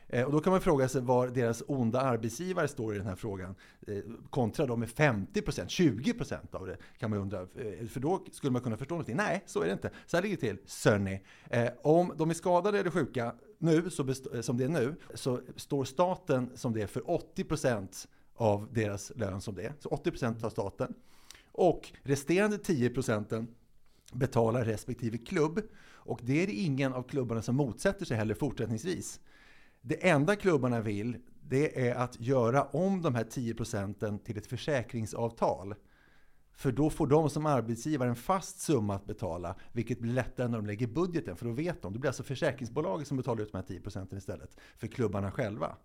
[0.08, 3.16] Eh, och då kan man fråga sig var deras onda arbetsgivare står i den här
[3.16, 3.54] frågan.
[3.86, 3.98] Eh,
[4.30, 7.40] kontra dem med 50 procent, 20 procent av det kan man undra.
[7.40, 9.16] Eh, för då skulle man kunna förstå någonting.
[9.16, 9.90] Nej, så är det inte.
[10.06, 11.20] Så här ligger det till, Sunny.
[11.82, 16.50] Om de är skadade eller sjuka nu, så som det är nu, så står staten
[16.54, 19.72] som det är för 80 procent av deras lön som det är.
[19.78, 20.94] Så 80 procent tar staten.
[21.52, 23.48] Och resterande 10 procenten
[24.12, 25.60] betalar respektive klubb.
[25.86, 29.20] Och det är det ingen av klubbarna som motsätter sig heller fortsättningsvis.
[29.82, 34.46] Det enda klubbarna vill, det är att göra om de här 10 procenten till ett
[34.46, 35.74] försäkringsavtal.
[36.52, 40.58] För då får de som arbetsgivare en fast summa att betala, vilket blir lättare när
[40.58, 41.92] de lägger budgeten, för då vet de.
[41.92, 45.76] Det blir alltså försäkringsbolaget som betalar ut de här 10 procenten istället, för klubbarna själva.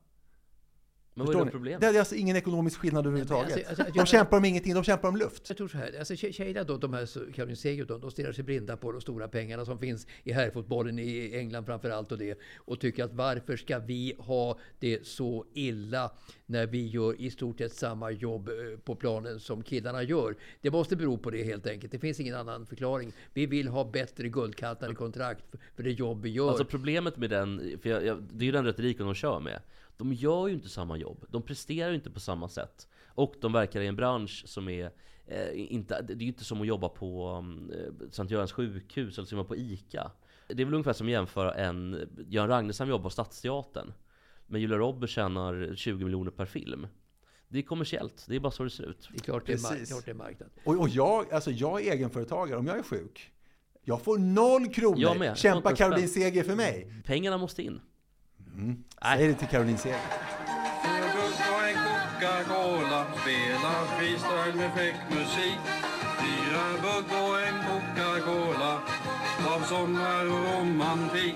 [1.16, 1.82] Men vad är då problemet?
[1.82, 3.68] Det är alltså ingen ekonomisk skillnad överhuvudtaget.
[3.68, 5.44] alltså, alltså, de kämpar om ingenting, de kämpar om luft.
[5.50, 8.32] Jag tror så här, alltså tje- tjejerna då, de här Caroline Seger, de, de stirrar
[8.32, 12.18] sig blinda på de stora pengarna som finns i herrfotbollen i England framför allt och
[12.18, 12.40] det.
[12.58, 16.12] Och tycker att varför ska vi ha det så illa
[16.46, 20.36] när vi gör i stort sett samma jobb eh, på planen som killarna gör?
[20.62, 21.92] Det måste bero på det helt enkelt.
[21.92, 23.12] Det finns ingen annan förklaring.
[23.34, 26.50] Vi vill ha bättre guldkantade kontrakt för- för det jobb vi gör.
[26.50, 29.62] Alltså problemet med den, för jag, jag, det är ju den retoriken de kör med.
[29.98, 31.26] De gör ju inte samma jobb.
[31.30, 32.88] De presterar ju inte på samma sätt.
[33.06, 34.92] Och de verkar i en bransch som är
[35.26, 39.18] eh, inte, det är ju inte som att jobba på um, eh, Sankt Görans sjukhus
[39.18, 40.12] eller som att jobba på ICA.
[40.48, 43.94] Det är väl ungefär som att jämföra en Göran Ragnarsson jobbar på Stadsteatern.
[44.48, 46.88] Men Julia Roberts tjänar 20 miljoner per film.
[47.48, 49.10] Det är kommersiellt, det är bara så det ser ut.
[49.12, 49.90] det är klart det är, mar- Precis.
[49.90, 50.50] klart det är marknad.
[50.66, 53.32] Och, och jag, alltså jag är egenföretagare, om jag är sjuk,
[53.84, 55.00] jag får noll kronor.
[55.00, 55.38] Jag med.
[55.38, 56.08] Kämpa Caroline.
[56.08, 57.04] Seger för mig.
[57.06, 57.82] Pengarna måste in.
[58.54, 60.00] Säg det till Caroline Seger.
[60.84, 61.06] Fyra
[61.56, 65.60] och en Coca-Cola Spelar freestyle med fräck musik
[66.20, 68.82] Fyra bugg och en Coca-Cola
[69.56, 71.36] Av sommar och romantik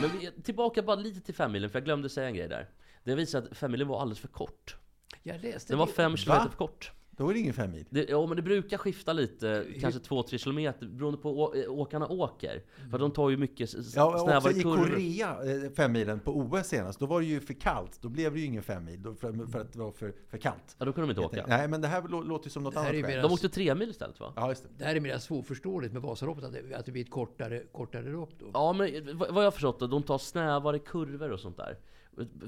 [0.00, 2.68] Men vi, tillbaka bara lite till femmilen, för jag glömde säga en grej där.
[3.04, 4.76] Det visar att femmilen var alldeles för kort.
[5.22, 6.92] Jag läste Den var fem kilometer för kort.
[7.16, 7.84] Då är det ingen femmil.
[7.90, 12.08] Det, ja men det brukar skifta lite, kanske 2-3 kilometer beroende på å, äh, åkarna
[12.08, 12.62] åker.
[12.90, 14.76] För de tar ju mycket Ja, snävare i kurvor.
[14.88, 17.98] Korea, eh, femmilen på OS senast, då var det ju för kallt.
[18.02, 20.76] Då blev det ju ingen femmil, för, för att det var för, för kallt.
[20.78, 21.44] Ja, då kunde de inte åka.
[21.48, 23.10] Nej, men det här lå- låter ju som något annat är ju skäl.
[23.12, 24.32] mera- De åkte tre mil istället va?
[24.36, 24.68] Ja, just det.
[24.78, 28.08] Det här är mer svårförståeligt med Vasaloppet, att det, att det blir ett kortare, kortare
[28.10, 28.50] lopp då.
[28.54, 31.76] Ja men vad vad jag har förstått då, de tar snävare kurvor och sånt där.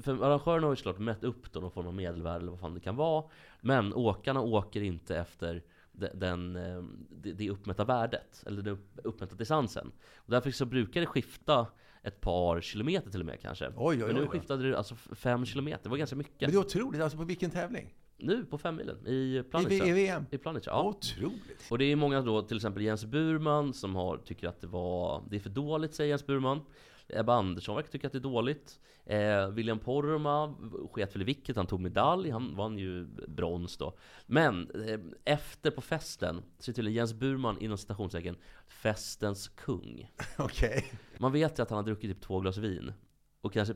[0.03, 2.73] För arrangörerna har ju såklart mätt upp då någon form av medelvärde eller vad fan
[2.73, 3.23] det kan vara.
[3.61, 8.99] Men åkarna åker inte efter de- den, eh, det, det uppmätta värdet, eller den upp-
[9.03, 9.91] uppmätta distansen.
[10.15, 11.67] Och därför så brukar det skifta
[12.03, 13.67] ett par kilometer till och med kanske.
[13.67, 14.27] Oj, oj, Men oj nu då.
[14.31, 16.41] skiftade det alltså fem kilometer, det var ganska mycket.
[16.41, 17.93] Men det är otroligt, alltså på vilken tävling?
[18.17, 19.85] Nu på femmilen, i I, Planica.
[19.85, 20.25] I VM?
[20.31, 20.83] I Planica, ja.
[20.83, 21.67] Otroligt.
[21.71, 25.23] Och det är många då, till exempel Jens Burman, som har, tycker att det var
[25.29, 26.61] Det är för dåligt, säger Jens Burman
[27.07, 30.55] Ebba Andersson verkar tycka att det är dåligt eh, William Poromaa
[30.91, 35.71] sket väl i vilket, han tog medalj, han vann ju brons då Men eh, efter
[35.71, 38.35] på festen, så till Jens Burman inom citationstecken
[38.67, 40.91] Festens kung Okej.
[41.17, 42.93] Man vet ju att han har druckit typ två glas vin
[43.41, 43.73] och kanske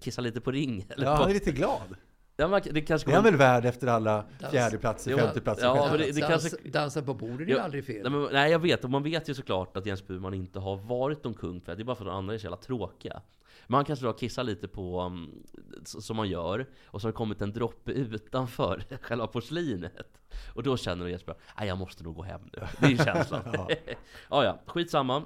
[0.00, 0.86] kissa lite på ring.
[0.88, 1.96] Eller Ja, på, han är lite glad.
[2.38, 5.98] Ja, man, det kanske Det är han väl värd efter alla fjärdeplatser, femteplatser, ja, men
[5.98, 8.02] det- det Dans, kanske- Dansa på bordet är ju Ja, aldrig fel.
[8.02, 10.76] Nej, men, nej jag vet, och man vet ju såklart att Jens Burman inte har
[10.76, 13.22] varit någon kung för det är bara för att de andra är så jävla tråkiga.
[13.66, 15.44] Man kanske då kissar lite på, um,
[15.82, 20.20] s- som man gör, och så har det kommit en droppe utanför själva porslinet.
[20.54, 22.62] Och då känner du Jesper, nej jag måste nog gå hem nu.
[22.80, 23.42] Det är ju känslan.
[24.30, 24.44] ja.
[24.44, 25.24] ja, skitsamma.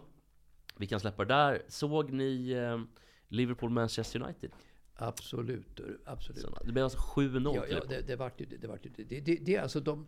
[0.77, 1.63] Vi kan släppa det där.
[1.69, 2.79] Såg ni eh,
[3.29, 4.51] Liverpool-Manchester United?
[4.97, 6.41] Absolut, absolut.
[6.43, 7.89] Så Det blev alltså 7-0 Ja, ja, Liverpool.
[7.89, 10.07] det, det, vart ju, det, vart ju, det, det, det är alltså de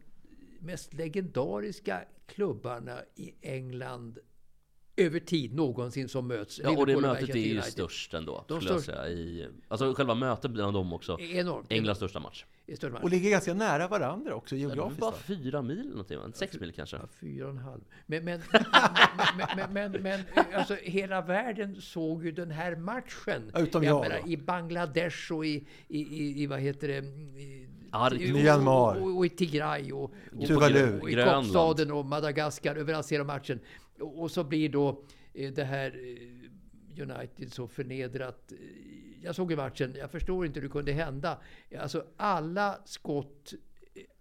[0.60, 4.18] mest legendariska klubbarna i England
[4.96, 6.60] över tid någonsin som möts.
[6.64, 9.08] Ja, och det mötet är ju störst ändå, De största-.
[9.08, 11.20] I, alltså själva mötet bland dem också.
[11.20, 11.72] Enormt.
[11.72, 12.44] Englands största match.
[12.66, 13.02] I match.
[13.02, 15.00] Och ligger ganska nära varandra också geografiskt.
[15.00, 16.32] bara fyra mil någonting, va?
[16.34, 16.96] sex mil kanske?
[16.96, 17.80] Ja, fyra och en halv.
[18.06, 18.40] Men, men,
[19.56, 20.20] men, men, men, men
[20.54, 23.52] alltså, hela världen såg ju den här matchen.
[23.56, 24.28] Utom jag.
[24.28, 27.02] I Bangladesh och i, i, i, i vad heter det?
[28.32, 28.96] Myanmar.
[28.96, 31.00] Och, och i Tigray och, och, Tuvalu.
[31.00, 31.14] och i.
[31.14, 32.76] Kapstaden och Madagaskar.
[32.76, 33.60] Överallt ser de matchen.
[34.00, 38.52] Och, och så blir då eh, det här eh, United så förnedrat.
[39.24, 39.94] Eh, Jag såg ju matchen.
[39.98, 41.38] Jag förstår inte hur det kunde hända.
[41.80, 43.52] Alltså alla skott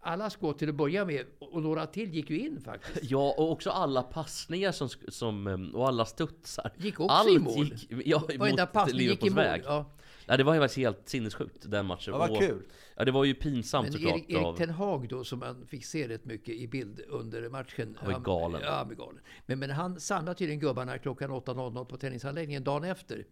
[0.06, 3.00] alla skott till att börja med och några till gick ju in faktiskt.
[3.12, 6.72] Ja, och också alla passningar som, som, um, och alla studsar.
[6.78, 7.66] Gick också Allt i mål.
[7.66, 9.36] Gick, ja, Varenda passning gick i mål.
[9.36, 9.62] väg.
[9.66, 9.92] Ja.
[10.26, 12.14] Ja, det var ju faktiskt helt sinnessjukt den matchen.
[12.14, 12.62] Ja, vad Och- kul.
[12.96, 14.14] Ja, det var ju pinsamt Men såklart.
[14.14, 17.98] Erik, Erik Ten Hag då, som man fick se rätt mycket i bild under matchen.
[18.02, 18.62] Han var galen.
[18.64, 19.22] Ja, han var galen.
[19.46, 23.26] Men, men han samlade tydligen gubbarna klockan 8.00 på tennisanläggningen dagen efter.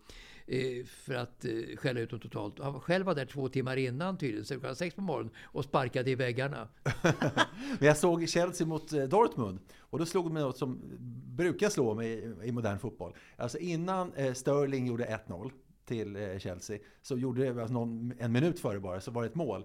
[0.52, 2.60] Eh, för att eh, skälla ut dem totalt.
[2.60, 6.12] Han själv var där två timmar innan tydligen, så klockan sex på morgonen och sparkade
[6.12, 6.68] i väggarna.
[7.80, 10.82] Men jag såg Chelsea mot eh, Dortmund och då slog mig något som
[11.36, 13.16] brukar slå mig i, modern fotboll.
[13.38, 15.52] Alltså innan Sterling gjorde 1-0
[15.86, 19.36] till Chelsea så gjorde det alltså någon, en minut före bara så var det ett
[19.36, 19.64] mål.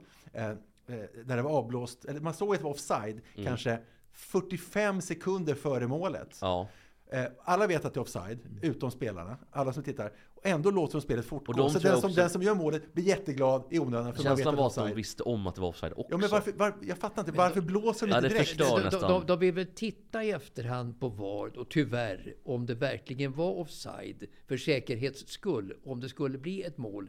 [1.25, 3.79] Där det var avblåst, eller man såg att det var offside kanske
[4.13, 6.39] 45 sekunder före målet.
[6.41, 6.69] Ja.
[7.13, 9.37] Eh, Alla vet att det är offside, utom spelarna.
[9.51, 10.13] Alla som tittar.
[10.35, 11.53] Och ändå låter de spelet fortgå.
[11.53, 14.25] Och de så den som, också- den som gör målet blir jätteglad i onödan för
[14.25, 15.93] man vet att Känslan det är var att de visste om att det var offside
[15.93, 16.07] också.
[16.11, 18.59] Ja, men varför, var, jag fattar inte, varför blåser de Ja, inte det direkt?
[18.59, 22.75] de, de, de, de vill väl titta i efterhand på VAR och tyvärr om det
[22.75, 27.09] verkligen var offside för säkerhets skull om det skulle bli ett mål.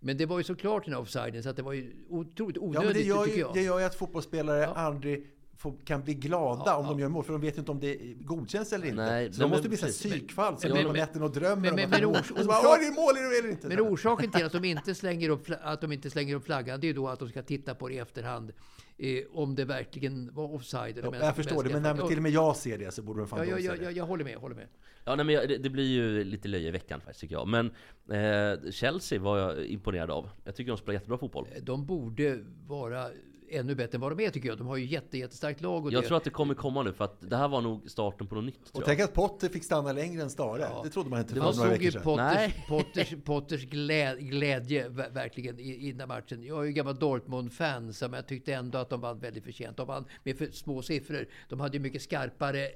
[0.00, 2.62] Men det var ju såklart den här offsiden så att det var ju otroligt Ja,
[2.62, 3.54] onödigt men det gör, tycker ju, jag.
[3.54, 5.26] det gör ju att fotbollsspelare aldrig
[5.60, 7.00] får, kan bli glada Ja, om de ja.
[7.02, 8.96] gör mål, för de vet ju inte om det godkänns eller inte.
[9.02, 11.76] Nej, så de måste bli psykfall, så Men- ligger på nätterna och drömmer men- om
[11.76, 12.16] men- men mål.
[12.16, 13.68] Och så bara, orsak- det är mål eller inte?
[13.68, 16.84] Men orsaken till att de inte slänger upp, att de inte slänger upp flaggan, det
[16.86, 18.52] är ju då att de ska titta på det i efterhand.
[18.98, 20.98] Eh, om det verkligen var offside.
[20.98, 23.20] Eller Ja, jag förstår det, men när till och med jag ser det så borde
[23.20, 24.66] de fan Ja, ja, ja, jag håller med, jag håller med.
[25.04, 27.48] Ja, nej, men jag- det, det blir ju lite löje i veckan faktiskt tycker jag.
[27.48, 27.66] Men
[28.10, 30.28] eh, Chelsea var jag imponerad av.
[30.44, 31.46] Jag tycker de spelar jättebra fotboll.
[31.62, 33.06] De borde vara
[33.50, 34.58] ännu bättre än vad de är tycker jag.
[34.58, 35.86] De har ju jätte, jättestarkt lag.
[35.86, 37.90] Och Jag det, tror att det kommer komma nu för att det här var nog
[37.90, 38.70] starten på något nytt.
[38.72, 40.60] Och tänk att Potter fick stanna längre än Stare.
[40.60, 40.80] Ja.
[40.84, 42.02] Det trodde man inte det för var några såg veckor ju sedan.
[42.02, 42.64] Potters, Nej.
[42.68, 46.42] Potters, Potters glä, glädje ver- verkligen i, i den här matchen.
[46.42, 49.76] Jag är ju gammal Dortmund-fan, så men jag tyckte ändå att de vann väldigt förtjänt.
[49.76, 51.26] De vann med för små siffror.
[51.48, 52.68] De hade ju mycket skarpare,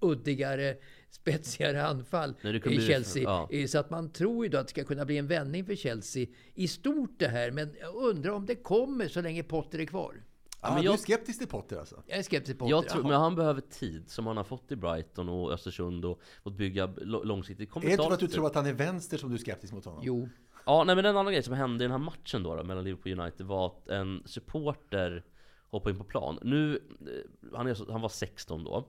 [0.00, 0.76] uddigare,
[1.10, 3.22] spetsigare anfall Nej, det kan i bli- Chelsea.
[3.22, 3.48] ja.
[3.50, 5.74] Eh, Så att man tror ju då att det ska kunna bli en vändning för
[5.74, 7.50] Chelsea i stort det här.
[7.50, 10.14] Men jag undrar om det kommer så länge Potter är kvar.
[10.62, 12.02] Ja, men men jag jag- är skeptisk till Potter alltså.
[12.06, 12.76] Jag är skeptisk på Potter.
[12.76, 16.20] Jag tror, men han behöver tid som han har fått i Brighton och Östersund och
[16.42, 17.58] fått bygga långsiktigt.
[17.58, 19.34] Det Är kommer det inte för att du tror att han är vänster som du
[19.34, 20.00] är skeptisk mot honom?
[20.04, 20.28] Jo.
[20.66, 22.84] Ja, nej men en annan grej som hände i den här matchen då, då mellan
[22.84, 25.24] Liverpool och United var att en supporter
[25.70, 26.38] hoppade in på plan.
[26.42, 28.88] Nu, eh, han, är, han var 16 då.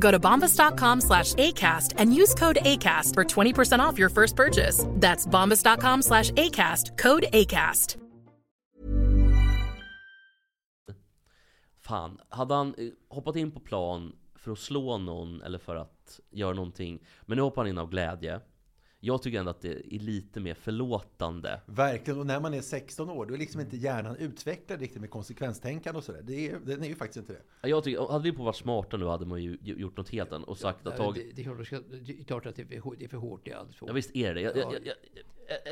[0.00, 4.86] Go to bombas.com slash ACAST and use code ACAST for 20% off your first purchase.
[5.00, 7.96] That's bombas.com slash ACAST, code ACAST.
[11.78, 16.20] Fan, hade han eh, hoppat in på plan för att slå någon eller för att
[16.30, 18.40] göra någonting, men nu hoppar han in av glädje.
[19.02, 23.10] Jag tycker ändå att det är lite mer förlåtande Verkligen, och när man är 16
[23.10, 26.22] år, då är liksom inte hjärnan utvecklad riktigt med konsekvenstänkande och sådär.
[26.22, 27.42] Det är, den är ju faktiskt inte det.
[27.62, 30.32] Ja, Jag tycker, hade vi på varit smarta nu hade man ju gjort något helt
[30.32, 31.14] annat och sagt att tag...
[31.14, 33.08] det, det, är klart, det ska- det är klart att det är för, det är
[33.08, 33.40] för hårt.
[33.44, 33.96] Det är alldeles för Ja hårt.
[33.98, 34.40] visst är det.
[34.40, 34.94] Jag, jag, jag,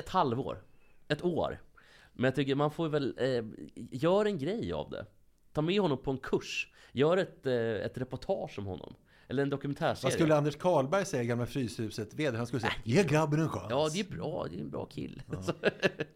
[0.00, 0.62] ett halvår.
[1.08, 1.62] Ett år.
[2.12, 3.44] Men jag tycker man får väl, eh,
[3.90, 5.06] gör en grej av det.
[5.52, 6.72] Ta med honom på en kurs.
[6.92, 8.94] Gör ett, eh, ett reportage om honom.
[9.30, 10.02] Eller en dokumentärserie.
[10.02, 12.36] Vad skulle Anders Karlberg säga, gamla Fryshuset vd?
[12.36, 13.66] Han skulle säga, ge grabben en chans.
[13.70, 14.46] Ja, det är bra.
[14.50, 15.22] Det är en bra kill.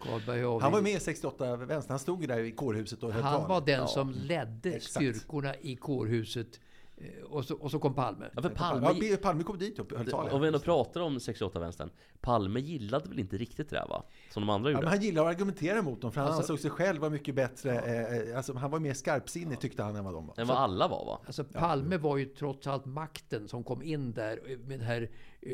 [0.01, 3.13] Karlberg har Han var med i 68 vänster, han stod ju där i kårhuset och
[3.13, 3.49] höll Han tal.
[3.49, 3.87] var den Ja.
[3.87, 4.93] som ledde Exakt.
[4.95, 6.61] styrkorna i kårhuset.
[7.03, 8.31] Eh, Och så, och så kom Palme.
[8.37, 10.29] Ja, för Palme, Ja, Palme kom dit och höll tal.
[10.31, 11.91] om vi ändå pratar om 68-vänstern.
[12.21, 14.05] Palme gillade väl inte riktigt det där va?
[14.31, 14.85] Som de andra Ja, gjorde.
[14.85, 17.35] men han gillade att argumentera mot dem, för han Alltså- ansåg sig själv vara mycket
[17.35, 17.79] bättre.
[17.81, 20.35] Eh, alltså, han var mer skarpsinnig tyckte han än vad de var.
[20.41, 21.21] Än vad alla var va?
[21.27, 25.11] Alltså Palme var ju trots allt makten som kom in där med den här
[25.41, 25.51] eh,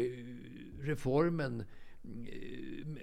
[0.81, 1.67] reformen eh,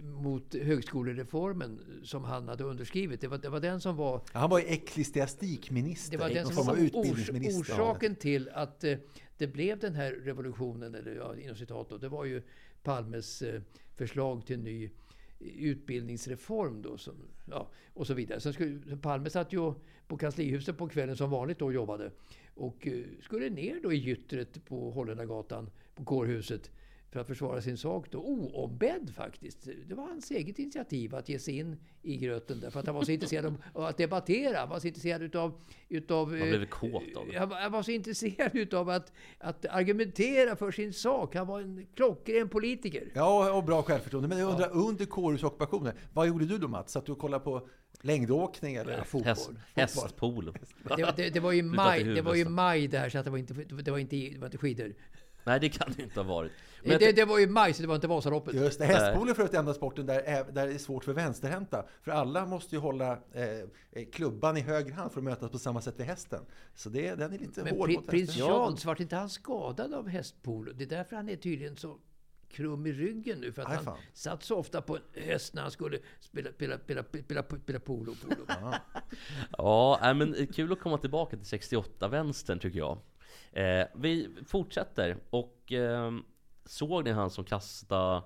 [0.04, 3.22] mot högskolereformen som han hade underskrivit.
[3.22, 6.66] Det var, det var den som var Ja, Han var ecklesiastikminister, Det var den som
[6.66, 7.74] var ors, utbildningsminister.
[7.74, 8.98] orsaken till att eh,
[9.38, 12.42] det blev den här revolutionen, eller ja, inom citat då, det var ju
[12.84, 13.62] Palmes eh,
[13.96, 14.90] förslag till ny
[15.40, 17.14] utbildningsreform då, som,
[17.46, 18.40] ja, och så vidare.
[18.40, 19.74] Sen skulle, Palme satt ju
[20.08, 22.12] på kanslihuset på kvällen som vanligt då och jobbade
[22.54, 26.72] och eh, skulle ner då i gyttret på Holländargatan på kårhuset
[27.16, 28.20] för att försvara sin sak då.
[28.20, 29.68] Oombedd faktiskt.
[29.88, 32.70] Det var hans eget initiativ att ge sig in i gröten där.
[32.70, 34.60] För att han var så intresserad av att debattera.
[34.60, 35.62] Han var så intresserad utav...
[35.90, 37.38] utav Man eh, blev kåt av det.
[37.38, 41.36] han var- han var så intresserad utav att, att argumentera för sin sak.
[41.36, 43.12] Han var en klockren politiker.
[43.14, 44.28] Ja, och bra självförtroende.
[44.30, 46.92] Men jag undrar, under kårhusockupationen, vad gjorde du då Mats?
[46.92, 47.68] Satt du och kollade på
[48.02, 49.28] längdåkning eller fotboll?
[49.28, 49.62] Häst, Fotboll.
[49.76, 50.54] hästpolo.
[50.98, 52.52] Det, det, det, var ju maj, det var ju huvudet.
[52.54, 54.94] maj det här, så att det var inte, det var inte, det var inte skidor.
[55.44, 56.52] Nej det kan det inte ha varit.
[56.86, 58.54] Men Det, det var ju maj, så det var inte Vasaloppet.
[58.54, 61.14] Just det, hästpolo är för övrigt enda sporten där, är- där det är svårt för
[61.14, 61.86] vänsterhänta.
[62.02, 65.82] För alla måste ju hålla eh, klubban i höger hand för att mötas på samma
[65.82, 66.46] sätt vid hästen.
[66.76, 68.32] Så det, den är lite Men hård mot prins.
[68.36, 70.72] Charles, vart inte han skadad av hästpolo?
[70.74, 71.98] Det är därför han är tydligen så
[72.50, 73.52] krum i ryggen nu.
[73.52, 73.98] För att Aj, han fan.
[74.14, 78.16] satt så ofta på en häst när han skulle spela, spela, spela, spela, spela polo.
[78.16, 78.46] polo.
[79.58, 82.98] Ja, men kul att komma tillbaka till 68-vänstern tycker jag.
[83.52, 86.12] Eh, vi fortsätter och eh,
[86.66, 88.24] såg ni han som kastade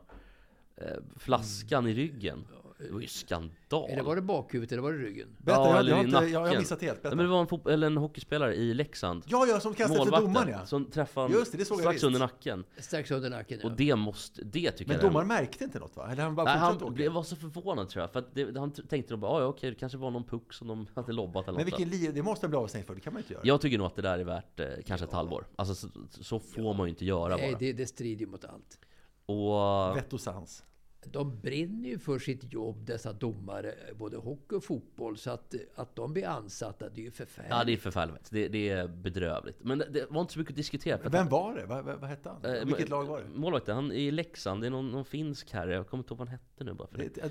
[0.76, 2.46] eh, flaskan i ryggen?
[2.88, 3.90] Det var ju skandal.
[3.90, 5.28] Eller var det bakhuvudet eller var det ryggen?
[5.38, 6.34] Berätta, jag- jag eller har i inte- jag- nacken.
[6.34, 7.02] jag har missat helt.
[7.02, 7.10] Berätta.
[7.10, 9.24] Nej, men det var en, fot- eller en hockeyspelare i Leksand.
[9.28, 10.66] Ja, ja, som kastade efter domaren, ja.
[10.66, 12.04] Som träffade Just det, det såg jag strax visst.
[12.04, 12.64] under nacken.
[12.78, 13.70] Strax under nacken, ja.
[13.70, 16.12] Och det måste, det tycker Men jag är- domaren märkte inte något va?
[16.12, 16.90] Eller han bara Nej, han åka?
[16.92, 18.12] blev, var så förvånad tror jag.
[18.12, 20.54] För att det, han tänkte nog bara, "Ah, ja okej, det kanske var någon puck
[20.54, 21.80] som de hade lobbat eller Men något.
[21.80, 23.42] vilken li- det måste han bli avstängd för, det kan man ju inte göra.
[23.46, 25.48] Jag tycker nog att det där är värt eh, kanske ett halvår.
[25.56, 27.60] Alltså så, så får man ju inte göra Nej, bara.
[27.60, 28.80] det, det strider ju mot allt.
[29.26, 29.98] Och...
[29.98, 30.64] Vett och sans.
[31.06, 35.18] De brinner ju för sitt jobb, dessa domare, både hockey och fotboll.
[35.18, 37.52] Så att, att de blir ansatta, det är ju förfärligt.
[37.52, 38.32] Ja, det är förfärligt.
[38.32, 39.58] Det, det är bedrövligt.
[39.64, 40.98] Men det, det var inte så mycket att diskutera.
[40.98, 41.66] för Vem var det?
[41.66, 42.46] Vad, vad, vad hette han?
[42.56, 43.30] Eh, Vilket lag var det?
[43.40, 44.62] Målvakten, han är i Leksand.
[44.62, 45.74] Det är någon, någon finsk herre.
[45.74, 47.28] Jag kommer inte ihåg vad han hette nu bara för Det- det.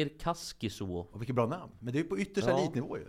[0.00, 0.98] det Kaskiso.
[0.98, 1.72] Och vilket bra namn.
[1.80, 2.58] Men det är ju på yttersta Ja.
[2.62, 3.04] elitnivå ju.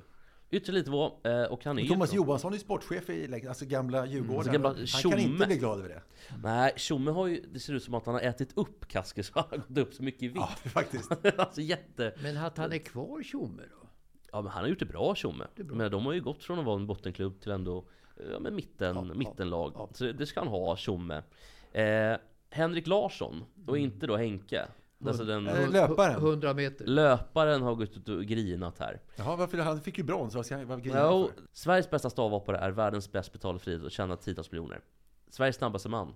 [0.52, 1.12] Ytterligare elitnivå.
[1.24, 4.44] eh, Och han är Thomas Johansson är sportchef i Leksand, alltså gamla Djurgården.
[4.46, 6.02] Så gamla han kan inte bli glad över det.
[6.44, 7.44] Nej, Tjomme har ju...
[7.54, 9.28] Det ser ut som att han har ätit upp Kaskis.
[9.28, 10.40] Så han har gått upp så mycket i vikt.
[10.40, 11.12] Ja, faktiskt.
[11.38, 12.14] alltså jätte...
[12.24, 13.88] Men att han är kvar Tjomme då?
[14.32, 15.48] Ja men han har gjort det bra Tjomme.
[15.56, 17.86] Men de har ju gått från att vara en bottenklubb till ändå
[18.32, 19.90] ja, men mitten, mittenlag.
[19.94, 21.24] Så det ska han ha, Tjomme.
[21.72, 22.18] Eh,
[22.50, 24.68] Henrik Larsson, och inte då Henke.
[25.06, 26.16] Alltså den, Eh, löparen.
[26.16, 26.86] 100 meter.
[26.86, 29.02] Löparen har gått ut och grinat här.
[29.16, 29.58] Jaha, varför?
[29.58, 31.34] Han fick ju brons, vad ska han vad grinar han för?
[31.54, 34.82] Sveriges bästa stavhoppare är världens bäst betalade friidrott och tjänar tiotals miljoner.
[35.30, 36.14] Sveriges snabbaste man,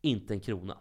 [0.00, 0.78] inte en krona.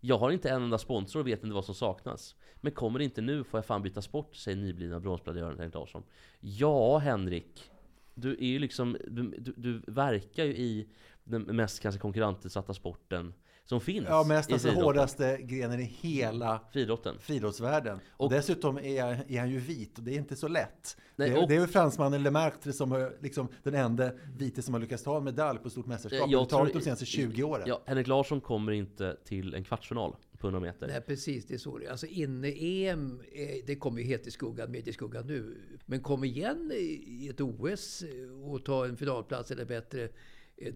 [0.00, 2.34] Jag har inte en enda sponsor och vet inte vad som saknas.
[2.56, 6.02] Men kommer det inte nu får jag fan byta sport, säger nyblivna bronsmedajören Henrik Larsson.
[6.40, 7.70] Ja, Henrik.
[8.14, 10.88] Du är ju liksom, du, du, du verkar ju i
[11.24, 13.34] den mest kanske konkurrensutsatta sporten
[13.66, 14.06] som finns.
[14.08, 14.84] Ja, mest i alltså friidrotten.
[14.84, 17.18] hårdaste grenen i hela friidrotten.
[17.18, 17.98] friidrottsvärlden.
[18.10, 20.96] Och, Och- dessutom är, är han ju vit och det är inte så lätt.
[21.16, 24.62] Nej, det, är, och- det är väl fransmannen Lemaitre som är liksom den enda vite
[24.62, 27.42] som har lyckats ta en medalj på stort mästerskap Jag överhuvudtaget tror- de senaste 20
[27.42, 27.64] åren.
[27.66, 30.86] Ja, Henrik Larsson kommer inte till en kvartsfinal på 100 meter.
[30.86, 31.46] Nej, precis.
[31.46, 31.90] Det är så det är.
[31.90, 35.56] Alltså inne-EM, eh, det kommer ju helt i skuggan, med i skuggan nu.
[35.86, 36.72] Men kom igen
[37.06, 38.04] i ett OS
[38.44, 40.10] och ta en finalplats eller bättre eh,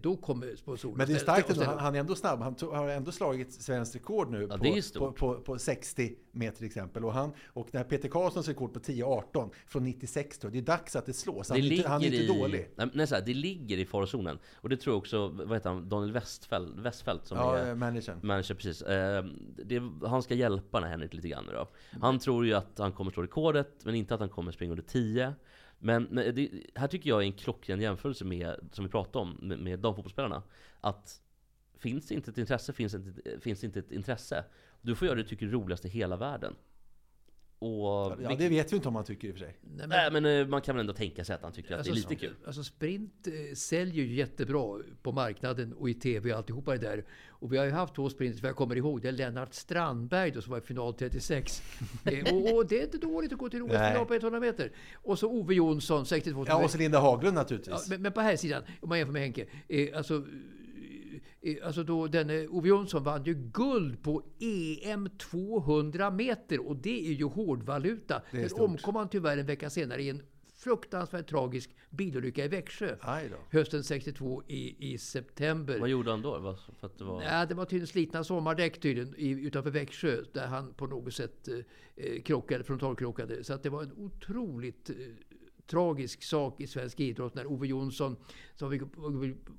[0.01, 1.63] då kommer sponsorerna Men det är starkt ändå.
[1.63, 2.39] Han, är ändå snabb.
[2.39, 6.15] Han tog, har ändå slagit svenskt rekord nu Ja, det på, på, på, på 60
[6.31, 7.05] meter till exempel.
[7.05, 10.77] Och, han, och när Peter Karlssons rekord på 10-18 från 96 tror jag, det är
[10.77, 11.49] dags att det slås.
[11.49, 12.69] Han, Det är, inte, han är inte i, dålig.
[12.75, 14.39] Nej, nej, så här, det ligger i farozonen.
[14.55, 18.19] Och det tror jag också, vad heter han, Daniel Westfält, Westfält som Ja, är managern.
[18.21, 18.81] manager precis.
[18.81, 19.25] Eh,
[19.65, 21.67] det, han ska hjälpa den här Henrik lite grann nu då.
[22.01, 24.83] Han tror ju att han kommer slå rekordet, men inte att han kommer springa under
[24.83, 25.33] 10.
[25.83, 29.59] Men, det, här tycker jag är en klockren jämförelse med, som vi pratade om, med,
[29.59, 30.43] med damfotbollsspelarna.
[30.81, 31.21] Att
[31.77, 34.45] finns det inte ett intresse, finns det inte, finns det inte ett intresse.
[34.81, 36.55] Du får göra det du tycker är roligast i hela världen.
[37.61, 39.55] Och Ja, det vet vi inte om han tycker i och för sig.
[39.61, 41.83] Nej, men- Nej men eh, man kan väl ändå tänka sig att han tycker att
[41.83, 42.35] det är lite kul.
[42.45, 47.05] Alltså sprint eh, säljer ju jättebra på marknaden och i tv och alltihopa det där.
[47.29, 50.31] Och vi har ju haft två sprinters, vad jag kommer ihåg, det är Lennart Strandberg
[50.31, 51.61] då, som var i final 36.
[52.05, 54.71] eh, och, och det är inte dåligt att gå till OS-final på 100 meter.
[54.95, 57.75] Och så Ove Jonsson, 62 Ja, och så Linda Haglund naturligtvis.
[57.75, 59.45] Ja, men, men på här sidan, om man jämför med Henke.
[59.67, 60.25] Eh, alltså,
[61.63, 66.67] alltså då, denne Ove Jonsson vann ju guld på EM 200 meter.
[66.67, 68.21] Och det är ju hårdvaluta.
[68.31, 70.21] Det Sen omkom han tyvärr en vecka senare i en
[70.61, 72.95] fruktansvärt tragisk bilolycka i Växjö.
[73.51, 75.79] Hösten 62 i, i september.
[75.79, 76.57] Vad gjorde han då?
[76.79, 77.19] För att det var...
[77.19, 81.47] Nej, det var tydligen slitna sommardäck tydligen i, utanför Växjö där han på något sätt
[81.47, 81.55] eh,
[81.95, 83.43] eh, krockade, frontalkrockade.
[83.43, 84.95] Så att det var en otroligt eh,
[85.71, 88.15] tragisk sak i svensk idrott när Ove Jonsson,
[88.55, 88.77] som var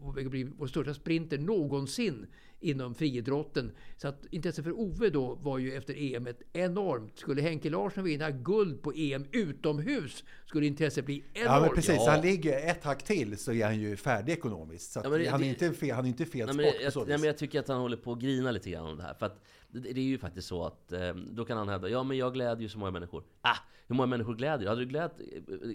[0.04, 2.26] på väg att bli vår största sprinter någonsin
[2.60, 3.72] inom friidrotten.
[3.96, 7.18] Så att intresset för Ove då var ju efter EM ett enormt.
[7.18, 11.50] Skulle Henke Larsson vinna guld på EM utomhus skulle intresset bli enormt.
[11.50, 12.06] Ja, men precis.
[12.06, 14.92] Han ligger ett hack till så är han ju färdig ekonomiskt.
[14.92, 16.56] Så att Ja, det- han, är det- inte fel, han är inte fel Nej, sport
[16.64, 17.20] men på jag, så nej, vis.
[17.20, 19.14] men jag tycker att han håller på att grina lite grann om det här.
[19.14, 22.02] För att det, det är ju faktiskt så att eh, då kan han hävda, ja
[22.02, 23.24] men jag glädjer ju så många människor.
[23.40, 23.56] Ah,
[23.89, 24.68] hur många människor glädjer?
[24.68, 25.11] Hade du gläd,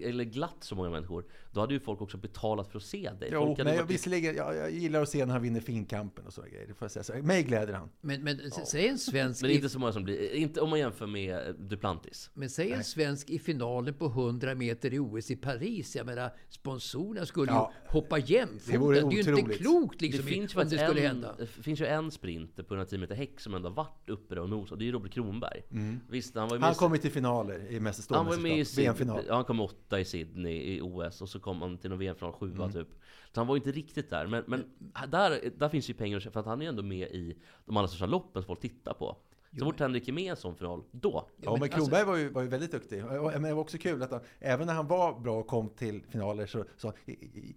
[0.04, 3.30] eller glatt så många människor, då hade ju folk också betalat för att se dig.
[3.34, 6.34] Jo, men jag, varit- visserligen, jag, jag gillar att se när han vinner finkampen och
[6.34, 6.68] sådana grejer.
[6.68, 7.04] Det får jag säga.
[7.04, 7.90] Så, mig gläder han.
[8.02, 9.42] Men, men s- säg en svensk...
[9.42, 12.30] Men inte så många som blir, inte om man jämför med eh, Duplantis.
[12.34, 15.96] Men säg en svensk i finalen på 100 meter i OS i Paris.
[15.96, 18.72] Jag menar, sponsorerna skulle Ja, ju hoppa jämfoten.
[18.72, 21.08] det vore Det är ju inte klokt liksom, det finns ju om det skulle en,
[21.08, 21.36] hända.
[21.38, 24.80] Det finns ju en sprinter på 110 meter häck som ändå varit uppe och nosat.
[24.80, 25.62] Det är ju Robert Kronberg.
[26.10, 28.64] Visst, han var ju Han i- kommer till finaler i mäster- Han var med i
[28.78, 29.24] VM-final.
[29.30, 32.56] han kom åtta i Sydney i OS och så kom han till någon VM-final sjua
[32.64, 32.72] Mm.
[32.72, 32.88] typ.
[33.34, 34.28] Så han var inte riktigt där.
[34.28, 34.64] Men, men
[35.08, 37.88] där, där finns ju pengar att för att han är ändå med i de allra
[37.88, 39.18] största loppen som folk tittar på.
[39.60, 41.30] Så fort Henrik är med i en sån final, då.
[41.38, 43.04] Ja, men Kronberg var, ju, var ju väldigt duktig.
[43.06, 46.02] Men det var också kul att han, även när han var bra och kom till
[46.10, 46.94] finaler så sa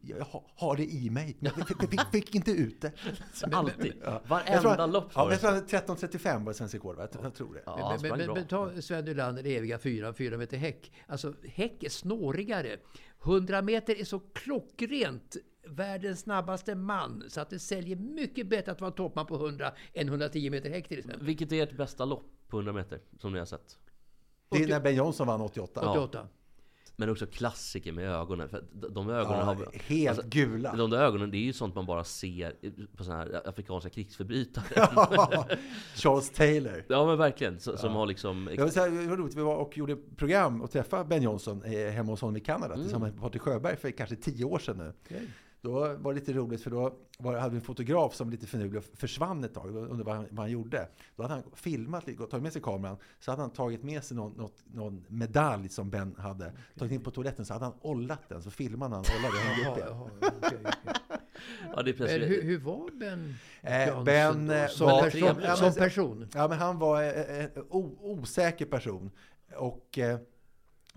[0.02, 2.92] jag ha- har det i mig, men jag fick, fick, inte ut det.
[3.52, 3.92] Alltid.
[4.04, 4.20] Ja.
[4.28, 6.96] Varenda Jag tror han- lopp Ja, jag det tror han 13.35 var svensk rekord?
[7.22, 7.62] Jag, tror det.
[7.66, 10.92] Ja, Men, men, men, ta Sven Nylander, eviga fyra, fyra meter häck.
[11.06, 12.76] Alltså häck är snårigare.
[13.24, 15.36] 100 meter är så klockrent
[15.66, 17.24] världens snabbaste man.
[17.28, 20.88] Så att det säljer mycket bättre att vara toppman på 100 än 110 meter häck
[20.88, 21.26] till exempel.
[21.26, 23.78] Vilket är ert bästa lopp på 100 meter, som ni har sett?
[24.50, 25.80] Det är när Ben Johnson vann 88.
[25.84, 25.90] Ja.
[25.90, 26.28] 88.
[26.96, 28.48] Men också klassiker med ögonen.
[28.48, 29.66] För de- ögonen Ja, har...
[29.86, 30.76] helt gula.
[30.76, 32.54] De där ögonen, det är ju sånt man bara ser
[32.96, 34.64] på såna här afrikanska krigsförbrytare.
[35.94, 36.84] Charles Taylor.
[36.88, 37.60] ja men verkligen.
[37.60, 38.50] Så, Som har liksom...
[38.56, 41.62] Jag vill säga, det var roligt, vi var och gjorde program och träffade Ben Johnson
[41.64, 42.80] eh, hemma hos honom i Kanada Mm.
[42.84, 45.16] tillsammans med Patrik Sjöberg för kanske tio år sedan nu.
[45.62, 48.76] Då var det lite roligt för då var, hade vi en fotograf som lite finurlig
[48.78, 50.88] och försvann ett tag, undrade vad han, vad han gjorde.
[51.16, 54.16] Då hade han filmat lite, tagit med sig kameran, så hade han tagit med sig
[54.16, 56.52] någon, något, någon medalj som Ben hade.
[56.78, 59.70] Tagit in på toaletten så hade han ollat den, så filmade han ollade och hängde
[59.70, 60.72] upp jaha, okej, okej.
[61.76, 64.52] Ja, det är Men hur, hur var Ben Eh, Ben då?
[64.54, 65.02] eh, som, var...
[65.02, 66.26] person, som person?
[66.34, 69.10] Ja, men han var eh, en o- osäker person.
[69.56, 70.18] Och eh,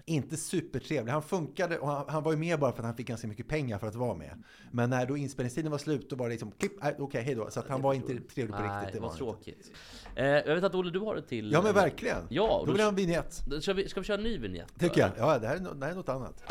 [0.06, 1.12] inte supertrevlig.
[1.12, 3.47] Han funkade och han, han var ju med bara för att han fick ganska mycket
[3.47, 4.43] pengar för att vara med.
[4.72, 7.49] Men när då inspelningstiden var slut, då var det liksom klipp, äh, okej, hej då.
[7.51, 9.01] Så att han var inte trevlig på Nej, riktigt.
[9.01, 9.72] det var tråkigt.
[10.16, 11.51] Eh, jag vet att Olle, du har det till...
[11.51, 12.28] Ja, men verkligen.
[12.30, 13.41] Ja, Då vill jag ha en vignett.
[13.62, 14.80] ska, vi, ska vi köra en ny vignett?
[14.80, 15.12] Tycker jag.
[15.18, 16.43] Ja, det här är, det här är något annat.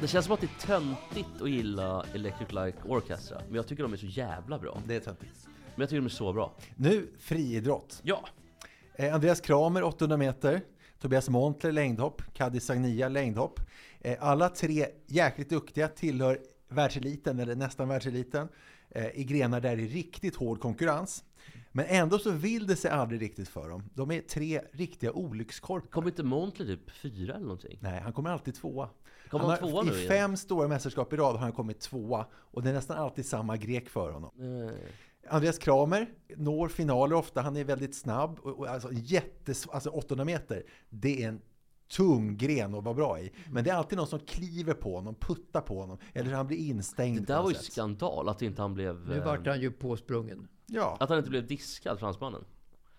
[0.00, 3.40] Det känns som att det är töntigt att gilla Electric Light Orchestra.
[3.46, 4.82] Men jag tycker de är så jävla bra.
[4.86, 5.46] Det är töntigt.
[5.46, 6.52] Men jag tycker de är så bra.
[6.76, 8.00] Nu friidrott.
[8.02, 8.28] Ja!
[8.94, 10.60] Eh, Andreas Kramer 800 meter.
[11.00, 12.22] Tobias Montler längdhopp.
[12.34, 13.60] Kadi Sagnia längdhopp.
[14.00, 18.48] Eh, alla tre jäkligt duktiga, tillhör världseliten eller nästan världseliten
[18.90, 21.24] eh, i grenar där det är riktigt hård konkurrens.
[21.72, 23.90] Men ändå så vill det sig aldrig riktigt för dem.
[23.94, 25.88] De är tre riktiga olyckskorpar.
[25.88, 27.78] Kommer inte Montler typ fyra eller någonting?
[27.82, 28.88] Nej, han kommer alltid tvåa.
[29.28, 30.08] Kommer han han har, tvåa nu I igen?
[30.08, 32.26] fem stora mästerskap i rad har han kommit tvåa.
[32.32, 34.30] Och det är nästan alltid samma grek för honom.
[34.40, 34.74] Eh,
[35.30, 36.06] Andreas Kramer
[36.36, 37.40] når finaler ofta.
[37.40, 38.38] Han är väldigt snabb.
[38.42, 41.40] Och, och alltså, jättes, alltså 800 meter, det är en
[41.88, 43.32] tung gren att vara bra i.
[43.50, 45.98] Men det är alltid någon som kliver på honom, puttar på honom.
[46.12, 47.20] Eller han blir instängd.
[47.20, 47.72] Det där var ju sätt.
[47.72, 49.08] skandal att inte han blev...
[49.08, 50.48] Nu eh, vart han ju påsprungen.
[50.66, 50.96] Ja.
[51.00, 52.44] Att han inte blev diskad, fransmannen.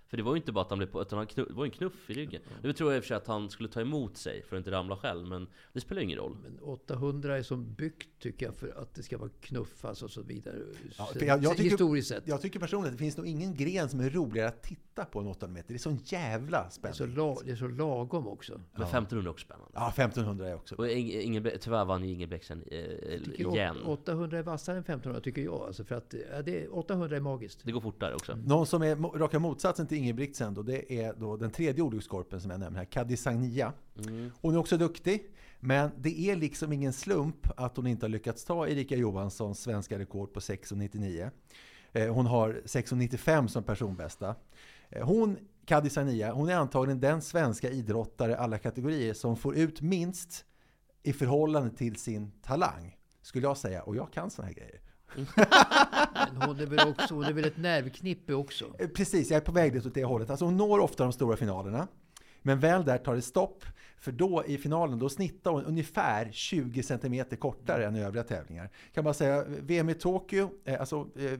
[0.09, 1.65] För det var ju inte bara att han blev på, utan han knu, det var
[1.65, 2.41] ju en knuff i ryggen.
[2.63, 4.59] Nu tror jag i och för sig att han skulle ta emot sig för att
[4.59, 6.37] inte ramla själv, men det spelar ju ingen roll.
[6.43, 10.21] Men 800 är som byggt tycker jag för att det ska vara knuffas och så
[10.21, 10.55] vidare.
[10.97, 12.27] Ja, jag, jag, tycker, Historiskt sett.
[12.27, 15.19] jag tycker personligen att det finns nog ingen gren som är roligare att titta på
[15.19, 15.67] än 800 meter.
[15.67, 18.61] Det är sån jävla Det är, så la, det är så lagom också.
[18.73, 19.71] Men 1500 är också spännande.
[19.75, 20.75] Ja, 1500 är också.
[20.75, 23.77] Och Inge, Inge, tyvärr vann ju Ingebrigtsen eh, igen.
[23.85, 25.61] åt- 800 är vassare än 1500 tycker jag.
[25.61, 27.59] Alltså för att, ja, det är, 800 är magiskt.
[27.63, 28.35] Det går fortare också.
[28.35, 32.51] Någon som är raka motsatsen till Ingebrigtsen då, det är då den tredje olyckskorpen som
[32.51, 33.73] jag nämner här, Kadisagnia.
[34.07, 34.31] Mm.
[34.41, 38.45] Hon är också duktig, men det är liksom ingen slump att hon inte har lyckats
[38.45, 41.29] ta Erika Johanssons svenska rekord på 6,99.
[41.93, 44.35] Eh, Hon har 6,95 som personbästa.
[44.89, 50.45] Eh, Hon, Kadisagnia, hon är antagligen den svenska idrottare alla kategorier som får ut minst
[51.03, 52.97] i förhållande till sin talang.
[53.21, 54.81] Skulle jag säga, och jag kan såna här grejer.
[56.31, 58.65] Men hon är väl, också, hon är väl ett nervknippe också.
[58.79, 60.29] Eh, Precis, jag är på väg dit åt det hållet.
[60.29, 61.87] Alltså hon når ofta de stora finalerna.
[62.41, 63.63] Men väl där tar det stopp.
[63.99, 68.69] För då i finalen, då snittar hon ungefär 20 cm kortare än i övriga tävlingar.
[68.93, 71.39] Kan man säga, VM i Tokyo, eh, alltså eh,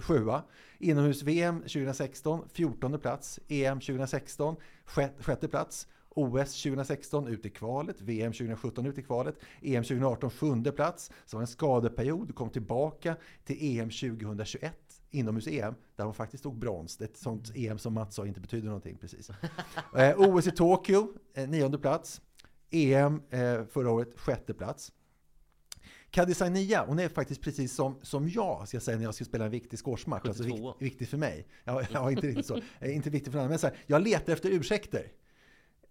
[0.00, 0.42] sjua.
[0.78, 3.40] Inomhus-VM 2016, 14 plats.
[3.48, 5.88] EM 2016, sjätte, sjätte plats.
[6.16, 11.10] OS 2016 ut i kvalet, VM 2017 ut i kvalet, EM 2018 sjunde plats.
[11.26, 16.58] Så var det en skadeperiod, kom tillbaka till EM 2021 inomhus-EM, där hon faktiskt tog
[16.58, 16.96] brons.
[16.96, 19.30] Det är ett sånt EM som Mats sa inte betyder någonting precis.
[19.96, 22.20] Eh, OS i Tokyo, eh, nionde plats.
[22.70, 24.92] EM eh, förra året, sjätte plats.
[26.10, 29.44] Kadisania, hon är faktiskt precis som, som jag, ska jag säga, när jag ska spela
[29.44, 30.26] en viktig squashmatch.
[30.26, 30.74] Alltså 72.
[30.78, 31.46] vikt, viktig för mig.
[31.64, 32.60] Ja, ja, inte riktigt så.
[32.80, 33.50] Eh, inte viktig för andra.
[33.50, 35.12] Men så här, jag letar efter ursäkter.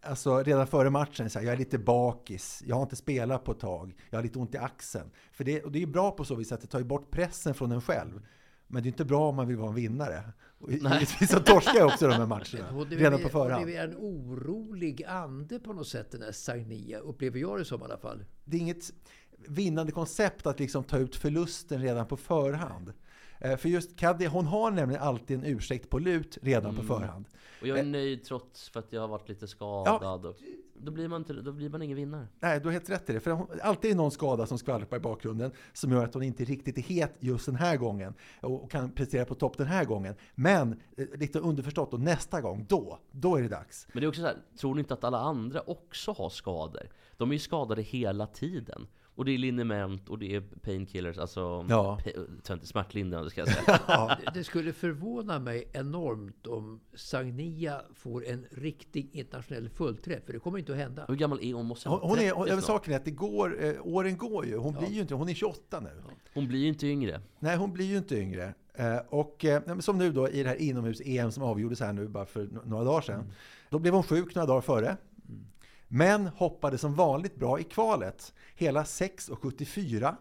[0.01, 3.51] Alltså redan före matchen, så här, jag är lite bakis, jag har inte spelat på
[3.51, 5.11] ett tag, jag har lite ont i axeln.
[5.31, 7.71] För det, och det är bra på så vis att det tar bort pressen från
[7.71, 8.21] en själv.
[8.67, 10.23] Men det är inte bra om man vill vara en vinnare.
[10.57, 13.63] Och givetvis så torskar jag också de här matcherna, är, redan på förhand.
[13.65, 16.99] hon är en orolig ande på något sätt, den här Sagnia.
[16.99, 18.25] Upplever jag det som i alla fall.
[18.45, 18.91] det är inget
[19.47, 22.93] vinnande koncept att liksom ta ut förlusten redan på förhand.
[23.39, 27.25] Eh, För just Kaddi, hon har nämligen alltid en ursäkt på lut redan på förhand.
[27.61, 30.25] Och jag är Eh, nöjd trots för att jag har varit lite skadad.
[30.25, 30.35] Och,
[30.75, 32.27] då, blir man inte, då blir man ingen vinnare.
[32.39, 33.19] Nej, du har helt rätt i det.
[33.19, 36.43] För hon, alltid är någon skada som skvalpar i bakgrunden som gör att hon inte
[36.43, 39.85] riktigt är het just den här gången och, och kan prestera på topp den här
[39.85, 40.15] gången.
[40.35, 43.87] Men eh, lite underförstått, och nästa gång, då, då är det dags.
[43.93, 46.89] Men det är också så här, tror ni inte att alla andra också har skador?
[47.17, 48.87] De är ju skadade hela tiden.
[49.15, 51.99] Och det är liniment och det är painkillers, alltså Ja.
[52.51, 53.79] inte smärtlindrande ska jag säga.
[54.25, 60.23] Det- Det skulle förvåna mig enormt om Sagnia får en riktig internationell fullträff.
[60.25, 61.05] För det kommer inte att hända.
[61.07, 61.65] Hur gammal är hon?
[61.65, 62.63] Måste Hon, hon är, 30 hon, snart.
[62.63, 64.57] saken är att det går, eh, åren går ju.
[64.57, 65.89] Hon blir ju inte, hon är 28 nu.
[66.33, 67.21] Hon blir ju inte yngre.
[67.39, 68.53] Nej, hon blir ju inte yngre.
[68.73, 72.25] Eh, Och eh, som nu då i det här inomhus-EM som avgjordes här nu bara
[72.25, 73.31] för några dagar sedan.
[73.69, 74.97] Då blev hon sjuk några dagar före.
[75.87, 78.33] Men hoppade som vanligt bra i kvalet.
[78.55, 80.15] Hela 6,74.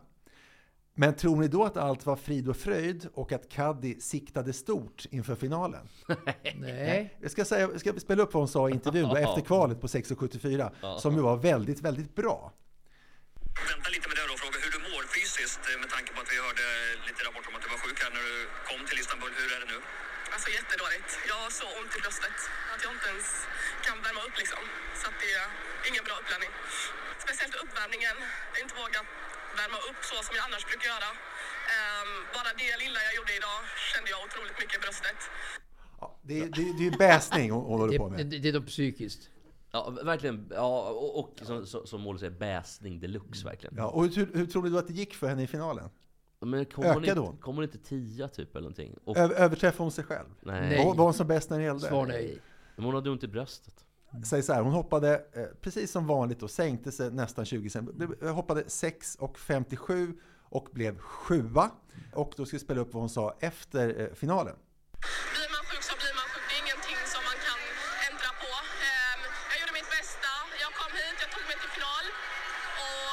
[0.97, 5.07] Men tror ni då att allt var frid och fröjd och att Kaddi siktade stort
[5.11, 5.89] inför finalen?
[6.55, 7.17] Nej.
[7.21, 9.81] Jag ska, säga, jag ska spela upp vad hon sa i intervjun då, efter kvalet
[9.81, 10.99] på 6,74.
[10.99, 12.53] Som ju var väldigt, väldigt bra.
[13.73, 16.19] vänta lite med det då och fråga hur du mår fysiskt eh, med tanke på
[16.25, 16.67] att vi hörde
[17.09, 18.37] lite rapport om att du var sjuk här när du
[18.69, 19.33] kom till Istanbul.
[19.41, 19.79] Hur är det nu?
[20.45, 21.11] Alltså jättedåligt.
[21.31, 22.37] Jag har så ont i bröstet
[22.73, 23.27] att jag inte ens
[23.87, 24.63] kan värma upp liksom.
[25.01, 25.47] Så att det är
[25.91, 26.53] ingen bra uppladdning.
[27.25, 28.17] Speciellt uppvärmningen.
[28.53, 29.07] Jag inte vågat
[29.61, 31.11] värma upp så som jag annars brukar göra.
[31.75, 33.59] Ehm, bara det lilla jag gjorde idag
[33.91, 35.19] kände jag otroligt mycket i bröstet.
[36.29, 38.27] Det, är- det, är- det är ju bäsning hon, håller på Det, med.
[38.31, 39.23] det, det är då psykiskt.
[39.77, 39.81] Ja,
[40.13, 40.37] verkligen.
[40.63, 40.69] Ja,
[41.05, 43.75] och, och som, som- Mål säger, bäsning deluxe verkligen.
[43.83, 45.89] Ja, och hur, hur tror du att det gick för henne i finalen?
[46.45, 47.37] Men kom hon, Ökade inte, hon?
[47.37, 48.97] kom hon inte tia typ eller någonting?
[49.05, 50.29] Och, Ö- överträffade hon sig själv?
[50.41, 50.85] Nej.
[50.85, 51.89] Var, var hon som bäst när det gällde?
[51.89, 52.41] Svar nej.
[52.77, 53.75] Men hon hade ont i bröstet.
[54.27, 58.15] Säg så här, hon hoppade eh, precis som vanligt och sänkte sig nästan 20 cm.
[58.23, 61.71] Hoppade 6 och 57 och blev sjua.
[62.15, 64.57] Och då ska vi spela upp vad hon sa efter eh, finalen.
[65.35, 66.45] Blir man sjuk så blir man sjuk.
[66.51, 67.61] Det är ingenting som man kan
[68.09, 68.51] ändra på.
[68.91, 69.21] Ehm,
[69.51, 70.31] jag gjorde mitt bästa.
[70.65, 72.05] Jag kom hit, jag tog mig till final.
[72.83, 73.05] Och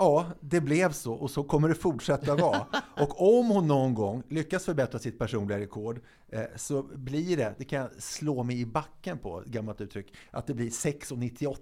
[0.00, 1.12] ja, det blev så.
[1.12, 2.66] Och så kommer det fortsätta vara.
[2.96, 7.64] Och om hon någon gång lyckas förbättra sitt personliga rekord eh, så blir det, det
[7.64, 11.56] kan jag slå mig i backen på, gammalt uttryck, att det blir 6,98.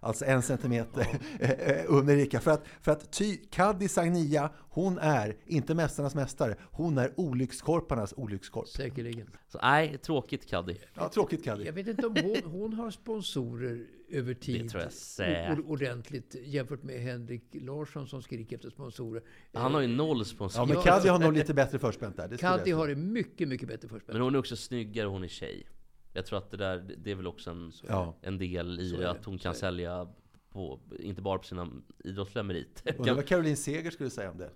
[0.00, 1.06] Alltså en centimeter
[1.40, 2.40] eh, under Erika.
[2.40, 8.14] För att, för att ty, Kaddi Sagnia, hon är inte mästarnas mästare, hon är olyckskorparnas
[8.16, 8.68] olyckskorp.
[8.68, 9.30] Säkerligen.
[9.48, 10.78] Så nej, tråkigt Kaddi.
[10.94, 11.66] Ja, tråkigt Kaddi.
[11.66, 14.62] Jag vet inte om hon, hon har sponsorer över tid.
[14.64, 19.22] Det tror jag ordentligt jämfört med Henrik Larsson som skriker efter sponsorer.
[19.52, 20.62] Han har ju noll sponsor.
[20.62, 22.36] Ja, men Kaddi har nog lite bättre förspänt där.
[22.36, 24.12] Kaddi har det mycket, mycket bättre förspänt.
[24.12, 25.66] Men hon är också snyggare, hon är tjej.
[26.12, 28.16] Jag tror att det där, det är väl också en, Ja.
[28.22, 30.08] en del i det, att hon kan sälja
[30.50, 31.70] på, inte bara på sina
[32.04, 32.94] idrottsliga meriter.
[32.98, 34.50] Undrar vad Caroline Seger skulle säga om det.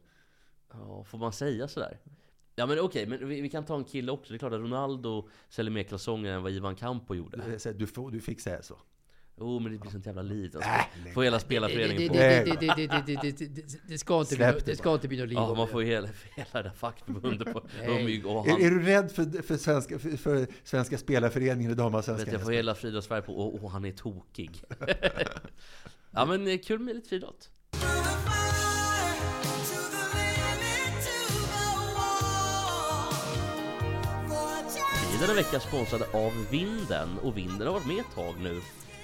[0.72, 1.98] Ja, får man säga sådär?
[2.57, 4.32] Ja men okej, men vi, vi kan ta en kille också.
[4.32, 7.59] Det är klart att Ronaldo säljer mer kalsonger än vad Ivan Campo gjorde.
[7.74, 8.78] Du, får, du fick säga så.
[9.41, 10.51] Jo, men det blir sånt jävla liv.
[10.55, 10.70] Alltså.
[10.70, 12.14] Äh, får hela spelarföreningen på.
[12.14, 12.45] Det,
[13.88, 15.38] det, ska inte bli, det ska inte bli något liv.
[15.38, 17.61] Ja, man får hela, hela det fackförbundet på.
[17.86, 22.32] De, är, du rädd för, svenska, för, för svenska spelarföreningen i damallsvenskan?
[22.32, 24.62] Jag får hela friidrotts-Sverige på och, han är tokig.
[26.11, 27.51] ja, men eh, kul med lite friidrott.
[35.20, 38.61] denna vecka sponsrad av Vinden och Vinden har varit med ett tag nu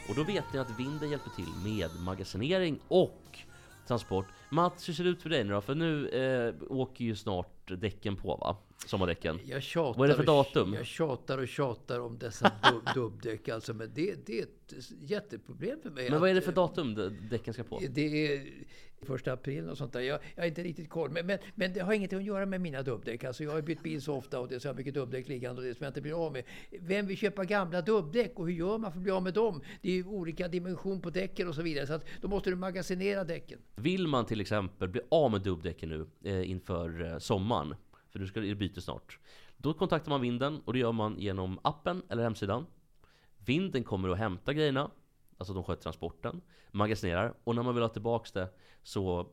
[0.06, 3.38] och då vet ni att Vinden hjälper till med magasinering och
[3.86, 4.28] transport.
[4.48, 5.60] Mats, hur ser det ut för dig nu då?
[5.60, 8.56] För nu eh, åker ju snart däcken på va?
[8.86, 9.40] Sommardäcken.
[9.44, 10.74] Jag tjatar, Vad är det för datum?
[10.74, 13.48] Jag tjatar och tjatar om dessa dub, dubbdäck.
[13.48, 16.10] Alltså, men det, det är ett jätteproblem för mig.
[16.10, 16.94] Men vad är det för eh, datum
[17.30, 17.80] däcken ska på?
[17.90, 18.46] Det är
[19.02, 20.00] första april och sånt där.
[20.00, 21.10] Jag, jag har inte riktigt koll.
[21.10, 23.24] Men, men, men det har ingenting att göra med mina dubbdäck.
[23.24, 25.68] Alltså jag har bytt bil så ofta och det är så mycket dubbdäck liggande och
[25.68, 26.44] det som jag inte blir av med.
[26.80, 29.60] Vem vill köpa gamla dubbdäck och hur gör man för att bli av med dem?
[29.82, 31.86] Det är ju olika dimension på däcken och så vidare.
[31.86, 33.58] Så att då måste du magasinera däcken.
[33.76, 37.76] Vill man till till exempel bli av med dubbdäcken nu eh, inför eh, sommaren,
[38.10, 39.18] för nu ska det byta snart.
[39.56, 42.66] Då kontaktar man Vinden och det gör man genom appen eller hemsidan.
[43.38, 44.90] Vinden kommer att hämta grejerna,
[45.38, 48.48] alltså de sköter transporten, magasinerar och när man vill ha tillbaka det
[48.82, 49.26] så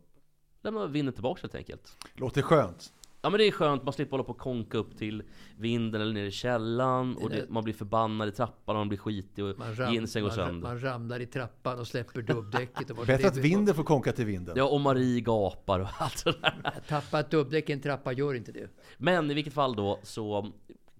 [0.61, 1.97] lämnar Vinden tillbaka helt enkelt.
[2.13, 2.93] Låter skönt.
[3.25, 5.23] Ja men det är skönt, man slipper hålla på och konka upp till
[5.57, 8.87] vinden eller ner i källaren och Det där- man blir förbannad i trappan och man
[8.89, 10.67] blir skitig och jeansen går man, sönder.
[10.69, 12.89] man ramlar i trappan och släpper dubbdäcket.
[12.89, 14.55] Och Bättre att vinden får konka till vinden.
[14.57, 16.61] Ja, och Marie gapar och allt sådär.
[16.63, 18.69] Att tappa ett dubbdäck i en trappa gör inte det.
[18.97, 20.51] Men i vilket fall då så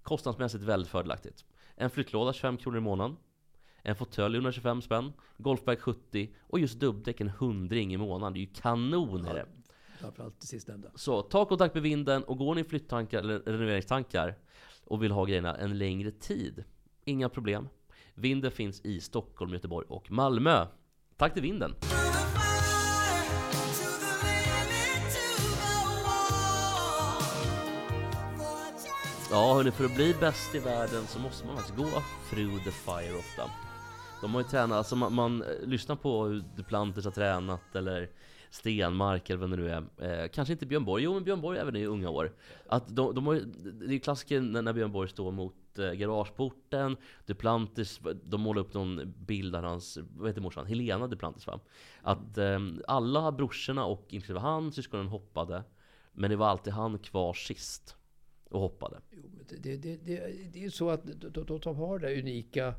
[0.03, 1.45] kostnadsmässigt väldigt fördelaktigt.
[1.75, 3.15] En flyttlåda 25 kronor i månaden.
[3.81, 5.13] En fåtölj 125 spänn.
[5.37, 8.33] Golfbag 70 och just dubbdäck en hundring i månaden.
[8.33, 9.45] Det är ju kanon det.
[10.03, 10.89] Framförallt det sistnämnda.
[10.95, 14.35] Så ta kontakt med vinden och går ni i flytttankar eller renoveringstankar
[14.85, 16.63] och vill ha grejerna en längre tid.
[17.05, 17.67] Inga problem.
[18.13, 20.65] Vinden finns i Stockholm, Göteborg och Malmö.
[21.17, 21.75] Tack till vinden!
[29.31, 32.71] Ja hörni, för att bli bäst i världen så måste man faktiskt gå through the
[32.71, 33.51] fire ofta.
[34.21, 38.09] De har ju tränat, alltså man, man eh, lyssnar på hur Duplantis har tränat eller
[38.53, 39.83] Stenmark eller vem det nu är.
[40.23, 42.31] Eh, kanske inte Björn Borg, jo men Björn Borg även i unga år.
[42.67, 46.97] Att de, de har, det är ju klassiker när, Björn Borg står mot eh, garageporten.
[47.25, 50.65] Duplantis, de målar upp någon bild av hans, vad heter morsan?
[50.65, 51.59] Helena Duplantis va?
[52.01, 55.63] Att eh, alla brorsorna och inklusive han, syskonen hoppade.
[56.11, 57.95] Men det var alltid han kvar sist
[58.49, 58.97] och hoppade.
[59.11, 60.15] Jo, men det, det, det,
[60.51, 62.73] det, är ju så att de, de, de har den unika,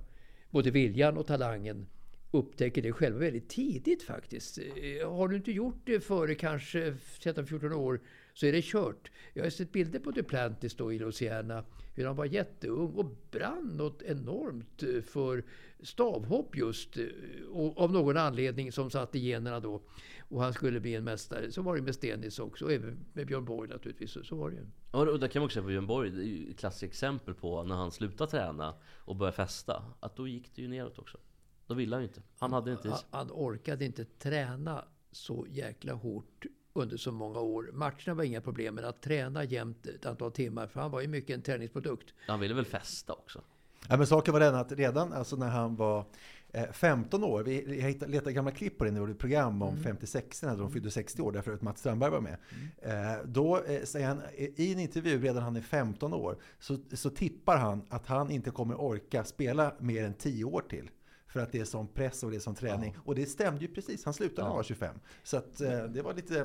[0.51, 1.87] både viljan och talangen,
[2.35, 4.59] upptäcker det själva väldigt tidigt faktiskt.
[4.59, 8.01] Eh, har du inte gjort det före kanske 13-14 år
[8.35, 9.11] så är det kört.
[9.33, 11.65] Jag har sett bilder på Duplantis då i Louisiana,
[11.95, 15.45] hur han var jätteung och brann något enormt eh, för
[15.83, 16.97] stavhopp just.
[16.97, 17.05] Eh,
[17.51, 19.83] och av någon anledning som satt i generna då.
[20.29, 21.53] Och han skulle bli en mästare.
[21.53, 24.11] Så var det med Stenis också, och även med Björn Borg naturligtvis.
[24.11, 24.67] Så, så var det ju.
[24.93, 26.83] Ja, och där kan man också säga på Björn Borg, det är ju ett klassiskt
[26.83, 29.85] exempel på när han slutade träna och började festa.
[30.01, 31.19] Att då gick det ju neråt också.
[31.67, 32.23] Då ville han ju inte.
[32.39, 37.71] Han hade inte Han, han orkade inte träna så jäkla hårt under så många år.
[37.73, 41.09] Matcherna var inga problem, men att träna jämt ett antal timmar, för han var ju
[41.09, 42.15] mycket en träningsprodukt.
[42.27, 43.41] Han ville väl festa också.
[43.89, 46.05] Ja, men saken var den att redan alltså när han var
[46.49, 49.77] eh, 15 år, vi letade gamla klipp på det när vi gjorde ett program om
[49.77, 52.37] 56 när de fyllde 60 år, därför att Mats Strandberg var med.
[52.79, 57.11] Eh, då eh, säger han i en intervju, redan han är 15 år, så, så
[57.11, 60.91] tippar han att han inte kommer orka spela mer än 10 år till.
[61.27, 62.97] För att det är sån press och det är sån träning.
[63.05, 64.97] Och det stämde ju precis, han slutade när han var 25.
[65.23, 66.41] Så att eh, det var lite...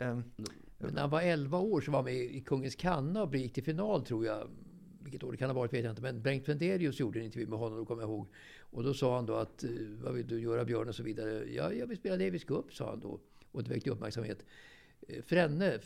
[0.00, 0.18] Eh,
[0.78, 3.54] Men när han var 11 år så var han med i Kungens Kanna och gick
[3.54, 4.48] till final tror jag.
[5.02, 6.02] Vilket år det kan ha varit vet jag inte.
[6.02, 8.28] Men Bengt Vendelius gjorde en intervju med honom, kommer jag ihåg.
[8.60, 9.70] Och då sa han då att, eh,
[10.02, 11.44] vad vill du göra Björn och så vidare.
[11.52, 13.20] Ja, jag vill spela Davis Cup, sa han då.
[13.52, 14.44] Och det väckte uppmärksamhet.
[15.26, 15.78] Frenne,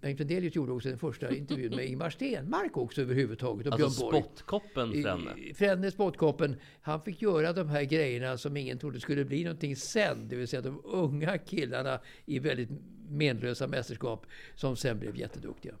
[0.00, 3.66] Bengt Vendelius gjorde också den första intervjun med Ingmar Stenmark också överhuvudtaget.
[3.66, 5.34] Och Alltså Björn spottkoppen Frenne.
[5.36, 9.76] I- Frenne, spottkoppen, han fick göra de här grejerna som ingen trodde skulle bli någonting
[9.76, 10.28] sen.
[10.28, 12.68] Det vill säga de unga killarna i väldigt
[13.08, 15.74] menlösa mästerskap som sen blev jätteduktiga.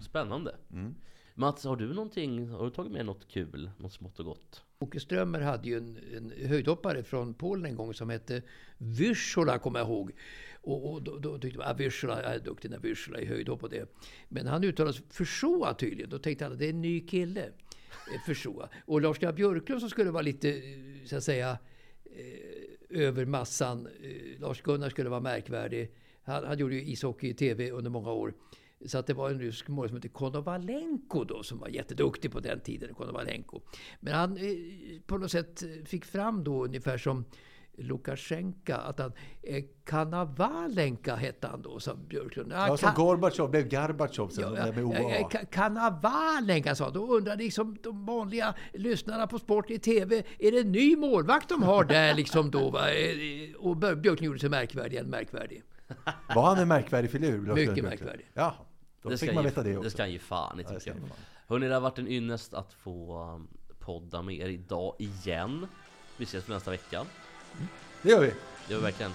[0.00, 0.54] Spännande.
[1.34, 3.70] Mats, har du någonting, har du tagit med något kul?
[3.78, 4.62] Något smått och gott?
[4.78, 8.42] Åke Strömmer hade ju en, en höjdhoppare från Polen en gång som hette
[8.78, 10.12] Vyrsula, kommer jag ihåg.
[10.66, 13.62] Och, och då, då tyckte man att ah, jag är duktig när Vyrsula i höjdhopp
[13.62, 13.96] och det.
[14.28, 16.10] Men han uttalade sig Försoa tydligen.
[16.10, 17.44] Då tänkte alla det är en ny kille.
[17.44, 18.68] Eh, Försoa.
[18.86, 20.62] Och Lars-Gunnar Björklund som skulle vara lite, eh,
[21.04, 21.58] så att säga,
[22.04, 23.88] eh, över massan.
[24.38, 25.92] Lars-Gunnar skulle vara märkvärdig.
[26.22, 28.34] Han, han gjorde ju ishockey i TV under många år.
[28.86, 32.40] Så att det var en rysk målvakt som hette Konovalenko då, som var jätteduktig på
[32.40, 32.94] den tiden.
[32.94, 33.60] Konovalenko.
[34.00, 34.38] Men han
[35.06, 37.24] på något sätt fick fram då ungefär som
[37.76, 39.12] Lukasjenko, att han...
[39.42, 42.52] Eh, Kanavalenka hette han då, sa Björklund.
[42.52, 44.98] Ah, Ja, som Ka- Gorbatjov blev Gorbatjov sen, Ja, med OA.
[45.00, 50.52] ja, Ka- Kanavalenka sa Då undrar liksom de vanliga lyssnarna på sport i TV, är
[50.52, 52.70] det en ny målvakt de har där liksom då?
[52.70, 52.90] Va?
[52.90, 55.62] Eh, Och Björ- Björklund gjorde sig märkvärdig, en märkvärdig.
[56.34, 57.38] Var han en märkvärdig filur?
[57.38, 57.88] Mycket Björklund?
[57.88, 58.26] märkvärdig.
[58.34, 58.54] Ja,
[59.02, 59.90] då Det fick man veta det Det också.
[59.90, 61.08] ska han ge fan i Ja, det tycker jag.
[61.08, 61.16] fan.
[61.48, 63.48] Hörni, det har varit en ynnest att få um,
[63.78, 65.66] podda med er idag igen.
[66.16, 67.04] Vi ses nästa vecka.
[68.02, 68.26] Det gör vi.
[68.26, 69.14] Det gör vi verkligen.